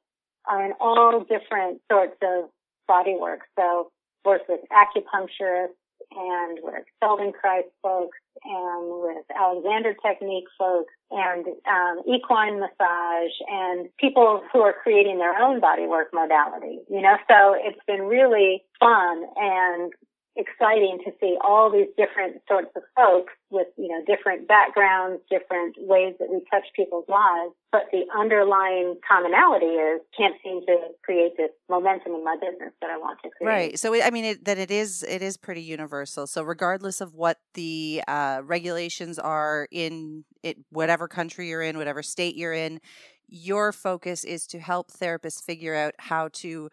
are 0.48 0.66
in 0.66 0.72
all 0.80 1.20
different 1.28 1.82
sorts 1.92 2.16
of 2.24 2.50
bodywork. 2.90 3.44
So 3.60 3.92
work 4.24 4.48
with 4.48 4.62
acupuncturists, 4.72 5.79
and 6.16 6.60
with 6.62 6.84
Feldenkrais 7.02 7.70
folks 7.82 8.18
and 8.44 9.02
with 9.04 9.26
Alexander 9.36 9.94
Technique 10.06 10.48
folks 10.58 10.94
and 11.12 11.46
um, 11.68 12.02
equine 12.08 12.60
massage 12.60 13.34
and 13.48 13.90
people 13.98 14.42
who 14.52 14.62
are 14.62 14.76
creating 14.82 15.18
their 15.18 15.38
own 15.38 15.60
bodywork 15.62 16.06
modality. 16.14 16.80
You 16.90 17.02
know, 17.02 17.18
so 17.28 17.56
it's 17.58 17.80
been 17.88 18.04
really 18.04 18.64
fun 18.80 19.26
and 19.36 19.92
exciting 20.36 21.00
to 21.06 21.12
see 21.20 21.38
all 21.44 21.72
these 21.72 21.88
different 21.98 22.42
sorts 22.48 22.70
of 22.76 22.84
folks 22.96 23.34
with, 23.50 23.68
you 23.78 23.88
know, 23.88 24.02
different 24.06 24.48
backgrounds, 24.48 25.22
different 25.30 25.76
ways 25.80 26.16
that 26.20 26.30
we 26.30 26.40
touch 26.52 26.66
people's 26.76 27.06
lives. 27.08 27.54
But 27.72 27.84
the 27.92 28.06
underlying 28.18 28.96
commonality 29.08 29.66
is 29.66 30.02
can't 30.18 30.36
seem 30.44 30.62
to 30.66 30.78
create 31.04 31.38
this 31.38 31.52
momentum 31.70 32.14
in 32.14 32.24
my 32.24 32.36
business 32.36 32.74
that 32.82 32.90
I 32.90 32.98
want 32.98 33.20
to 33.24 33.30
create. 33.30 33.50
Right. 33.50 33.80
So, 33.80 34.02
I 34.02 34.10
mean, 34.12 34.26
it, 34.26 34.46
that 34.46 34.58
it 34.58 34.72
is, 34.72 35.04
it 35.04 35.22
is 35.22 35.38
pretty 35.38 35.62
universal. 35.62 36.26
So 36.26 36.44
regardless 36.44 37.02
of 37.02 37.14
what 37.14 37.38
the 37.54 38.04
uh, 38.08 38.42
regulations 38.44 39.20
are 39.20 39.68
in 39.72 40.24
it, 40.44 40.58
whatever 40.70 41.08
country 41.08 41.50
you're 41.50 41.62
in, 41.62 41.78
whatever 41.78 42.02
state 42.02 42.36
you're 42.36 42.54
in, 42.54 42.80
your 43.28 43.72
focus 43.72 44.24
is 44.24 44.48
to 44.48 44.60
help 44.60 44.92
therapists 44.92 45.44
figure 45.44 45.76
out 45.76 45.94
how 46.00 46.30
to 46.34 46.70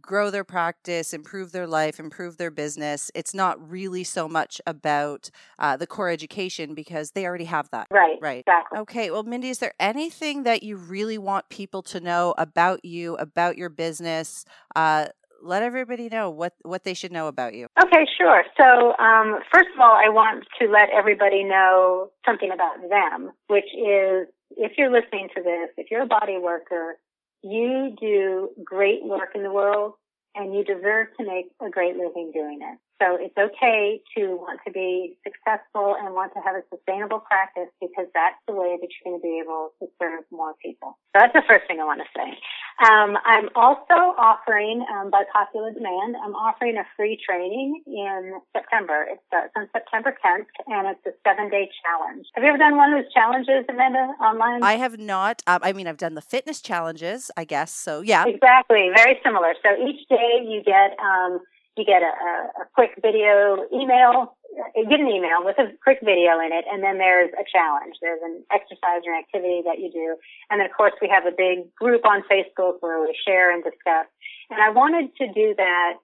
grow 0.00 0.30
their 0.30 0.44
practice, 0.44 1.12
improve 1.12 1.52
their 1.52 1.66
life, 1.66 1.98
improve 1.98 2.36
their 2.36 2.50
business. 2.50 3.10
It's 3.14 3.34
not 3.34 3.70
really 3.70 4.04
so 4.04 4.28
much 4.28 4.60
about 4.66 5.30
uh, 5.58 5.76
the 5.76 5.86
core 5.86 6.10
education 6.10 6.74
because 6.74 7.12
they 7.12 7.26
already 7.26 7.44
have 7.44 7.70
that. 7.70 7.86
Right. 7.90 8.18
Right. 8.20 8.44
Exactly. 8.46 8.78
Okay. 8.80 9.10
Well, 9.10 9.22
Mindy, 9.22 9.50
is 9.50 9.58
there 9.58 9.74
anything 9.80 10.44
that 10.44 10.62
you 10.62 10.76
really 10.76 11.18
want 11.18 11.48
people 11.48 11.82
to 11.84 12.00
know 12.00 12.34
about 12.38 12.84
you, 12.84 13.16
about 13.16 13.56
your 13.56 13.68
business? 13.68 14.44
Uh, 14.74 15.06
let 15.42 15.62
everybody 15.62 16.08
know 16.08 16.30
what, 16.30 16.54
what 16.62 16.84
they 16.84 16.94
should 16.94 17.12
know 17.12 17.28
about 17.28 17.54
you. 17.54 17.68
Okay, 17.82 18.06
sure. 18.18 18.42
So, 18.58 18.96
um, 18.98 19.38
first 19.52 19.68
of 19.74 19.80
all, 19.80 19.92
I 19.92 20.08
want 20.08 20.44
to 20.60 20.68
let 20.68 20.88
everybody 20.90 21.44
know 21.44 22.10
something 22.24 22.50
about 22.52 22.88
them, 22.88 23.30
which 23.48 23.66
is 23.74 24.26
if 24.56 24.72
you're 24.78 24.90
listening 24.90 25.28
to 25.36 25.42
this, 25.42 25.70
if 25.76 25.90
you're 25.90 26.02
a 26.02 26.06
body 26.06 26.38
worker, 26.38 26.96
you 27.42 27.94
do 28.00 28.50
great 28.64 29.04
work 29.04 29.30
in 29.34 29.42
the 29.42 29.52
world 29.52 29.94
and 30.34 30.54
you 30.54 30.64
deserve 30.64 31.08
to 31.18 31.26
make 31.26 31.46
a 31.60 31.70
great 31.70 31.96
living 31.96 32.30
doing 32.32 32.60
it. 32.62 32.78
So 33.00 33.16
it's 33.20 33.36
okay 33.36 34.00
to 34.16 34.36
want 34.36 34.60
to 34.66 34.72
be 34.72 35.18
successful 35.22 35.96
and 36.00 36.14
want 36.14 36.32
to 36.32 36.40
have 36.40 36.56
a 36.56 36.62
sustainable 36.72 37.20
practice 37.20 37.68
because 37.80 38.06
that's 38.14 38.40
the 38.48 38.54
way 38.54 38.78
that 38.80 38.88
you're 38.88 39.12
going 39.12 39.20
to 39.20 39.22
be 39.22 39.40
able 39.42 39.72
to 39.80 39.88
serve 40.00 40.24
more 40.32 40.54
people. 40.64 40.96
So 41.12 41.20
that's 41.20 41.34
the 41.34 41.44
first 41.46 41.66
thing 41.68 41.80
I 41.80 41.84
want 41.84 42.00
to 42.00 42.08
say. 42.16 42.38
Um, 42.88 43.16
I'm 43.24 43.48
also 43.54 44.16
offering, 44.16 44.84
um, 44.92 45.10
by 45.10 45.24
popular 45.32 45.72
demand, 45.72 46.16
I'm 46.24 46.34
offering 46.34 46.76
a 46.76 46.84
free 46.96 47.20
training 47.20 47.82
in 47.86 48.40
September. 48.54 49.06
It 49.08 49.20
starts 49.28 49.52
on 49.56 49.68
September 49.72 50.14
10th, 50.24 50.48
and 50.66 50.88
it's 50.88 51.04
a 51.06 51.12
seven-day 51.26 51.70
challenge. 51.84 52.26
Have 52.34 52.44
you 52.44 52.48
ever 52.48 52.58
done 52.58 52.76
one 52.76 52.92
of 52.92 53.02
those 53.02 53.12
challenges, 53.12 53.64
Amanda, 53.68 54.12
online? 54.20 54.62
I 54.62 54.74
have 54.76 54.98
not. 54.98 55.42
Um, 55.46 55.60
I 55.62 55.72
mean, 55.72 55.86
I've 55.86 55.96
done 55.96 56.14
the 56.14 56.22
fitness 56.22 56.60
challenges, 56.60 57.30
I 57.36 57.44
guess. 57.44 57.72
So 57.72 58.00
yeah, 58.00 58.24
exactly, 58.26 58.90
very 58.94 59.18
similar. 59.24 59.54
So 59.62 59.70
each 59.86 60.06
day 60.08 60.44
you 60.44 60.62
get 60.62 60.96
um, 61.00 61.40
you 61.76 61.84
get 61.84 62.02
a, 62.02 62.12
a, 62.62 62.64
quick 62.74 62.96
video 63.02 63.68
email, 63.72 64.36
uh, 64.56 64.68
you 64.74 64.88
get 64.88 65.00
an 65.00 65.08
email 65.08 65.44
with 65.44 65.58
a 65.58 65.68
quick 65.84 65.98
video 66.02 66.40
in 66.40 66.50
it, 66.52 66.64
and 66.72 66.82
then 66.82 66.98
there's 66.98 67.30
a 67.36 67.44
challenge. 67.44 67.96
There's 68.00 68.20
an 68.24 68.42
exercise 68.50 69.04
or 69.04 69.12
an 69.12 69.20
activity 69.20 69.60
that 69.64 69.78
you 69.78 69.92
do. 69.92 70.16
And 70.50 70.60
then 70.60 70.66
of 70.66 70.76
course 70.76 70.94
we 71.00 71.08
have 71.08 71.26
a 71.26 71.36
big 71.36 71.72
group 71.74 72.06
on 72.06 72.24
Facebook 72.32 72.80
where 72.80 73.00
we 73.00 73.16
share 73.26 73.52
and 73.52 73.62
discuss. 73.62 74.08
And 74.50 74.60
I 74.60 74.70
wanted 74.70 75.14
to 75.16 75.26
do 75.32 75.54
that. 75.56 76.00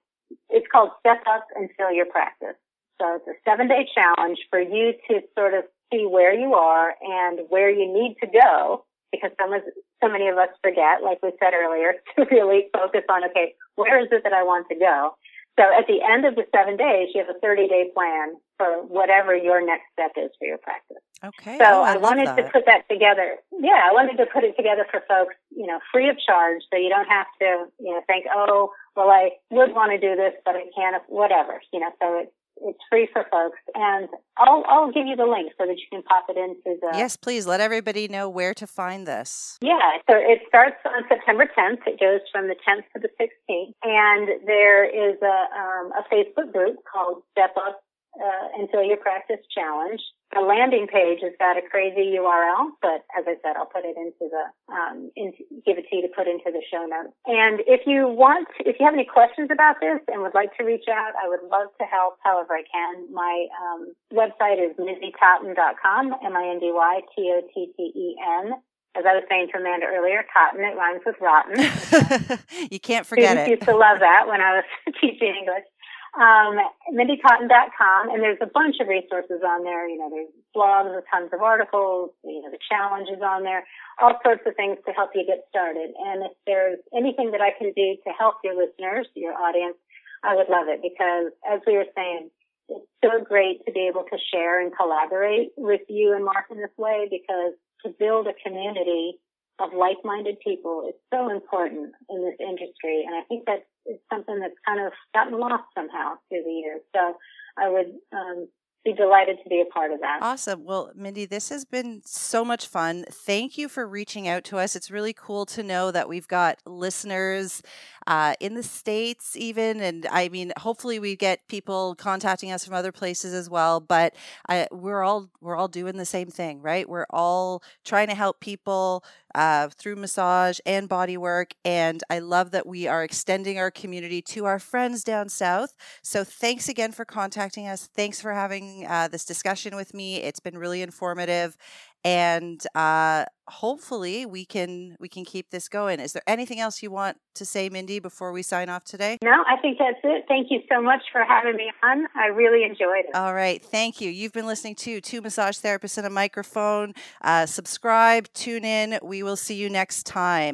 It's 0.49 0.67
called 0.71 0.91
Step 0.99 1.23
Up 1.27 1.47
and 1.55 1.69
Fill 1.77 1.91
Your 1.91 2.05
Practice. 2.05 2.57
So 3.01 3.17
it's 3.17 3.27
a 3.27 3.37
seven 3.49 3.67
day 3.67 3.89
challenge 3.93 4.39
for 4.49 4.61
you 4.61 4.93
to 5.09 5.21
sort 5.37 5.53
of 5.53 5.65
see 5.91 6.05
where 6.05 6.33
you 6.33 6.53
are 6.53 6.93
and 7.01 7.39
where 7.49 7.69
you 7.69 7.91
need 7.91 8.15
to 8.21 8.27
go 8.27 8.85
because 9.11 9.31
some 9.39 9.53
of, 9.53 9.61
so 10.01 10.09
many 10.09 10.27
of 10.27 10.37
us 10.37 10.49
forget, 10.61 11.03
like 11.03 11.21
we 11.21 11.31
said 11.39 11.53
earlier, 11.53 11.93
to 12.15 12.25
really 12.31 12.67
focus 12.73 13.03
on, 13.09 13.23
okay, 13.25 13.53
where 13.75 14.01
is 14.01 14.09
it 14.11 14.23
that 14.23 14.33
I 14.33 14.43
want 14.43 14.67
to 14.69 14.75
go? 14.75 15.15
So 15.59 15.63
at 15.63 15.85
the 15.85 16.01
end 16.01 16.25
of 16.25 16.35
the 16.35 16.45
seven 16.49 16.77
days, 16.77 17.09
you 17.13 17.21
have 17.21 17.29
a 17.29 17.39
30 17.39 17.67
day 17.67 17.91
plan 17.93 18.35
for 18.57 18.81
whatever 18.87 19.35
your 19.35 19.63
next 19.65 19.85
step 19.93 20.11
is 20.17 20.31
for 20.39 20.45
your 20.45 20.57
practice. 20.57 20.97
Okay. 21.23 21.57
So 21.57 21.65
oh, 21.65 21.83
I, 21.83 21.93
I 21.93 21.97
wanted 21.97 22.27
that. 22.27 22.37
to 22.37 22.43
put 22.49 22.65
that 22.65 22.89
together. 22.89 23.37
Yeah, 23.51 23.79
I 23.85 23.93
wanted 23.93 24.17
to 24.17 24.25
put 24.25 24.43
it 24.43 24.57
together 24.57 24.85
for 24.89 25.01
folks, 25.07 25.35
you 25.55 25.67
know, 25.67 25.79
free 25.91 26.09
of 26.09 26.17
charge 26.17 26.63
so 26.71 26.77
you 26.77 26.89
don't 26.89 27.07
have 27.07 27.27
to, 27.39 27.65
you 27.79 27.93
know, 27.93 28.01
think, 28.07 28.25
oh, 28.33 28.71
well, 28.95 29.09
I 29.09 29.31
would 29.51 29.73
want 29.75 29.91
to 29.91 29.99
do 29.99 30.15
this, 30.15 30.33
but 30.43 30.55
I 30.55 30.65
can't, 30.75 31.01
whatever, 31.07 31.61
you 31.71 31.79
know, 31.79 31.91
so 32.01 32.19
it's, 32.19 32.31
it's 32.63 32.79
free 32.89 33.07
for 33.11 33.25
folks, 33.31 33.59
and 33.75 34.07
I'll 34.37 34.63
I'll 34.67 34.91
give 34.91 35.05
you 35.05 35.15
the 35.15 35.25
link 35.25 35.51
so 35.57 35.65
that 35.65 35.77
you 35.77 35.85
can 35.91 36.03
pop 36.03 36.25
it 36.29 36.37
into 36.37 36.79
the. 36.79 36.91
Yes, 36.97 37.15
please 37.15 37.45
let 37.45 37.61
everybody 37.61 38.07
know 38.07 38.29
where 38.29 38.53
to 38.55 38.67
find 38.67 39.07
this. 39.07 39.57
Yeah, 39.61 39.79
so 40.09 40.15
it 40.15 40.41
starts 40.47 40.77
on 40.85 41.03
September 41.07 41.45
10th. 41.45 41.85
It 41.85 41.99
goes 41.99 42.21
from 42.31 42.47
the 42.47 42.55
10th 42.67 42.83
to 42.95 42.99
the 42.99 43.09
16th, 43.19 43.73
and 43.83 44.29
there 44.45 44.85
is 44.85 45.17
a 45.21 45.59
um, 45.59 45.91
a 45.93 46.03
Facebook 46.13 46.51
group 46.51 46.77
called 46.91 47.23
Step 47.31 47.55
Up 47.57 47.83
uh, 48.19 48.47
and 48.57 48.69
Fill 48.69 48.83
Your 48.83 48.97
Practice 48.97 49.39
Challenge. 49.53 50.01
The 50.33 50.41
landing 50.41 50.87
page 50.87 51.19
has 51.21 51.33
got 51.37 51.57
a 51.57 51.61
crazy 51.61 52.17
URL, 52.17 52.71
but 52.81 53.05
as 53.17 53.25
I 53.25 53.35
said, 53.41 53.55
I'll 53.57 53.69
put 53.69 53.85
it 53.85 53.95
into 53.97 54.29
the, 54.29 54.45
um, 54.73 55.11
into, 55.15 55.43
give 55.65 55.77
it 55.77 55.85
to 55.89 55.95
you 55.97 56.01
to 56.01 56.09
put 56.13 56.27
into 56.27 56.49
the 56.49 56.61
show 56.69 56.85
notes. 56.85 57.13
And 57.25 57.61
if 57.65 57.85
you 57.85 58.07
want, 58.09 58.47
if 58.59 58.79
you 58.79 58.85
have 58.85 58.93
any 58.93 59.05
questions 59.05 59.49
about 59.51 59.79
this 59.81 59.99
and 60.09 60.21
would 60.21 60.33
like 60.33 60.55
to 60.57 60.63
reach 60.65 60.87
out, 60.89 61.13
I 61.17 61.27
would 61.29 61.43
love 61.49 61.69
to 61.79 61.85
help 61.85 62.17
however 62.23 62.55
I 62.57 62.63
can. 62.65 63.13
My 63.13 63.47
um, 63.61 63.93
website 64.13 64.57
is 64.57 64.75
mindytotten.com, 64.77 66.13
M-I-N-D-Y-T-O-T-T-E-N 66.25 68.53
as 68.95 69.05
I 69.09 69.15
was 69.17 69.23
saying 69.27 69.47
to 69.51 69.57
Amanda 69.57 69.87
earlier, 69.87 70.23
Totten, 70.31 70.61
it 70.61 70.77
rhymes 70.77 71.01
with 71.03 71.15
rotten. 71.19 71.57
you 72.69 72.79
can't 72.79 73.07
forget 73.07 73.31
Students 73.31 73.47
it. 73.47 73.51
used 73.57 73.63
to 73.63 73.75
love 73.75 73.97
that 74.01 74.27
when 74.27 74.39
I 74.39 74.57
was 74.61 74.65
teaching 75.01 75.33
English 75.33 75.65
um, 76.13 76.61
MindyTotten.com, 76.93 78.09
and 78.09 78.21
there's 78.21 78.41
a 78.41 78.45
bunch 78.45 78.77
of 78.79 78.87
resources 78.87 79.41
on 79.41 79.63
there. 79.63 79.89
You 79.89 79.97
know, 79.97 80.09
there's 80.09 80.29
blogs 80.55 80.93
tons 81.09 81.33
of 81.33 81.41
articles, 81.41 82.11
you 82.23 82.41
know, 82.41 82.51
the 82.51 82.61
challenges 82.69 83.21
on 83.23 83.43
there, 83.43 83.65
all 83.99 84.13
sorts 84.23 84.43
of 84.45 84.55
things 84.55 84.77
to 84.85 84.93
help 84.93 85.11
you 85.15 85.25
get 85.25 85.45
started. 85.49 85.89
And 86.05 86.23
if 86.23 86.31
there's 86.45 86.77
anything 86.93 87.31
that 87.31 87.41
I 87.41 87.49
can 87.57 87.73
do 87.73 87.97
to 88.05 88.11
help 88.13 88.35
your 88.43 88.53
listeners, 88.53 89.07
your 89.15 89.33
audience, 89.33 89.77
I 90.23 90.35
would 90.35 90.49
love 90.49 90.69
it 90.69 90.81
because 90.81 91.33
as 91.49 91.61
we 91.65 91.77
were 91.77 91.89
saying, 91.95 92.29
it's 92.69 92.87
so 93.03 93.23
great 93.25 93.65
to 93.65 93.71
be 93.73 93.89
able 93.89 94.03
to 94.03 94.17
share 94.31 94.61
and 94.61 94.71
collaborate 94.75 95.49
with 95.57 95.81
you 95.89 96.13
and 96.13 96.23
Mark 96.23 96.45
in 96.49 96.57
this 96.57 96.71
way 96.77 97.07
because 97.09 97.53
to 97.83 97.91
build 97.99 98.27
a 98.27 98.33
community 98.45 99.19
of 99.59 99.69
like-minded 99.73 100.37
people 100.43 100.85
is 100.89 100.95
so 101.13 101.29
important 101.29 101.91
in 102.09 102.23
this 102.23 102.35
industry. 102.39 103.03
And 103.05 103.15
I 103.15 103.21
think 103.27 103.45
that 103.45 103.65
is 103.85 103.99
something 104.11 104.39
that's 104.39 104.55
kind 104.65 104.85
of 104.85 104.91
gotten 105.13 105.39
lost 105.39 105.63
somehow 105.75 106.15
through 106.29 106.43
the 106.43 106.51
years. 106.51 106.81
So 106.95 107.17
I 107.57 107.69
would 107.69 107.93
um, 108.11 108.47
be 108.83 108.93
delighted 108.93 109.37
to 109.41 109.49
be 109.49 109.61
a 109.61 109.71
part 109.71 109.91
of 109.91 110.01
that. 110.01 110.19
Awesome. 110.21 110.65
Well, 110.65 110.91
Mindy, 110.93 111.25
this 111.25 111.49
has 111.49 111.63
been 111.63 112.01
so 112.03 112.43
much 112.43 112.67
fun. 112.67 113.05
Thank 113.09 113.57
you 113.57 113.69
for 113.69 113.87
reaching 113.87 114.27
out 114.27 114.43
to 114.45 114.57
us. 114.57 114.75
It's 114.75 114.91
really 114.91 115.13
cool 115.13 115.45
to 115.47 115.63
know 115.63 115.89
that 115.91 116.09
we've 116.09 116.27
got 116.27 116.59
listeners 116.65 117.61
uh, 118.07 118.33
in 118.41 118.55
the 118.55 118.63
States, 118.63 119.37
even. 119.37 119.79
And 119.79 120.05
I 120.11 120.27
mean, 120.27 120.51
hopefully, 120.57 120.99
we 120.99 121.15
get 121.15 121.47
people 121.47 121.95
contacting 121.95 122.51
us 122.51 122.65
from 122.65 122.73
other 122.73 122.91
places 122.91 123.33
as 123.33 123.49
well. 123.49 123.79
But 123.79 124.15
I, 124.49 124.67
we're 124.71 125.03
all 125.03 125.29
we're 125.39 125.55
all 125.55 125.69
doing 125.69 125.95
the 125.95 126.05
same 126.05 126.29
thing, 126.29 126.61
right? 126.61 126.87
We're 126.87 127.07
all 127.09 127.63
trying 127.85 128.07
to 128.07 128.15
help 128.15 128.41
people 128.41 129.05
uh, 129.35 129.69
through 129.69 129.95
massage 129.95 130.59
and 130.65 130.87
body 130.87 131.17
work. 131.17 131.53
And 131.65 132.03
I 132.09 132.19
love 132.19 132.51
that 132.51 132.67
we 132.67 132.87
are 132.87 133.03
extending 133.03 133.57
our 133.57 133.71
community 133.71 134.21
to 134.23 134.45
our 134.45 134.59
friends 134.59 135.03
down 135.03 135.29
south. 135.29 135.73
So 136.01 136.23
thanks 136.23 136.69
again 136.69 136.91
for 136.91 137.05
contacting 137.05 137.67
us. 137.67 137.87
Thanks 137.87 138.21
for 138.21 138.33
having 138.33 138.85
uh, 138.87 139.07
this 139.07 139.25
discussion 139.25 139.75
with 139.75 139.93
me. 139.93 140.17
It's 140.17 140.39
been 140.39 140.57
really 140.57 140.81
informative 140.81 141.57
and 142.03 142.61
uh, 142.75 143.25
hopefully 143.47 144.25
we 144.25 144.45
can 144.45 144.95
we 144.99 145.07
can 145.07 145.25
keep 145.25 145.49
this 145.49 145.67
going. 145.67 145.99
Is 145.99 146.13
there 146.13 146.23
anything 146.27 146.59
else 146.59 146.83
you 146.83 146.91
want 146.91 147.17
to 147.35 147.45
say, 147.45 147.69
Mindy, 147.69 147.99
before 147.99 148.31
we 148.31 148.41
sign 148.41 148.69
off 148.69 148.83
today? 148.83 149.17
No, 149.23 149.31
I 149.31 149.57
think 149.61 149.77
that's 149.79 149.99
it. 150.03 150.25
Thank 150.27 150.47
you 150.49 150.61
so 150.71 150.81
much 150.81 151.01
for 151.11 151.23
having 151.23 151.55
me 151.55 151.71
on. 151.83 152.05
I 152.15 152.27
really 152.27 152.63
enjoyed 152.63 153.05
it. 153.07 153.15
All 153.15 153.33
right, 153.33 153.63
thank 153.63 154.01
you. 154.01 154.09
You've 154.09 154.33
been 154.33 154.47
listening 154.47 154.75
to 154.75 155.01
two 155.01 155.21
massage 155.21 155.57
therapists 155.57 155.97
and 155.97 156.07
a 156.07 156.09
microphone. 156.09 156.93
Uh, 157.21 157.45
subscribe, 157.45 158.27
tune 158.33 158.65
in. 158.65 158.99
We 159.01 159.23
will 159.23 159.37
see 159.37 159.55
you 159.55 159.69
next 159.69 160.05
time. 160.05 160.51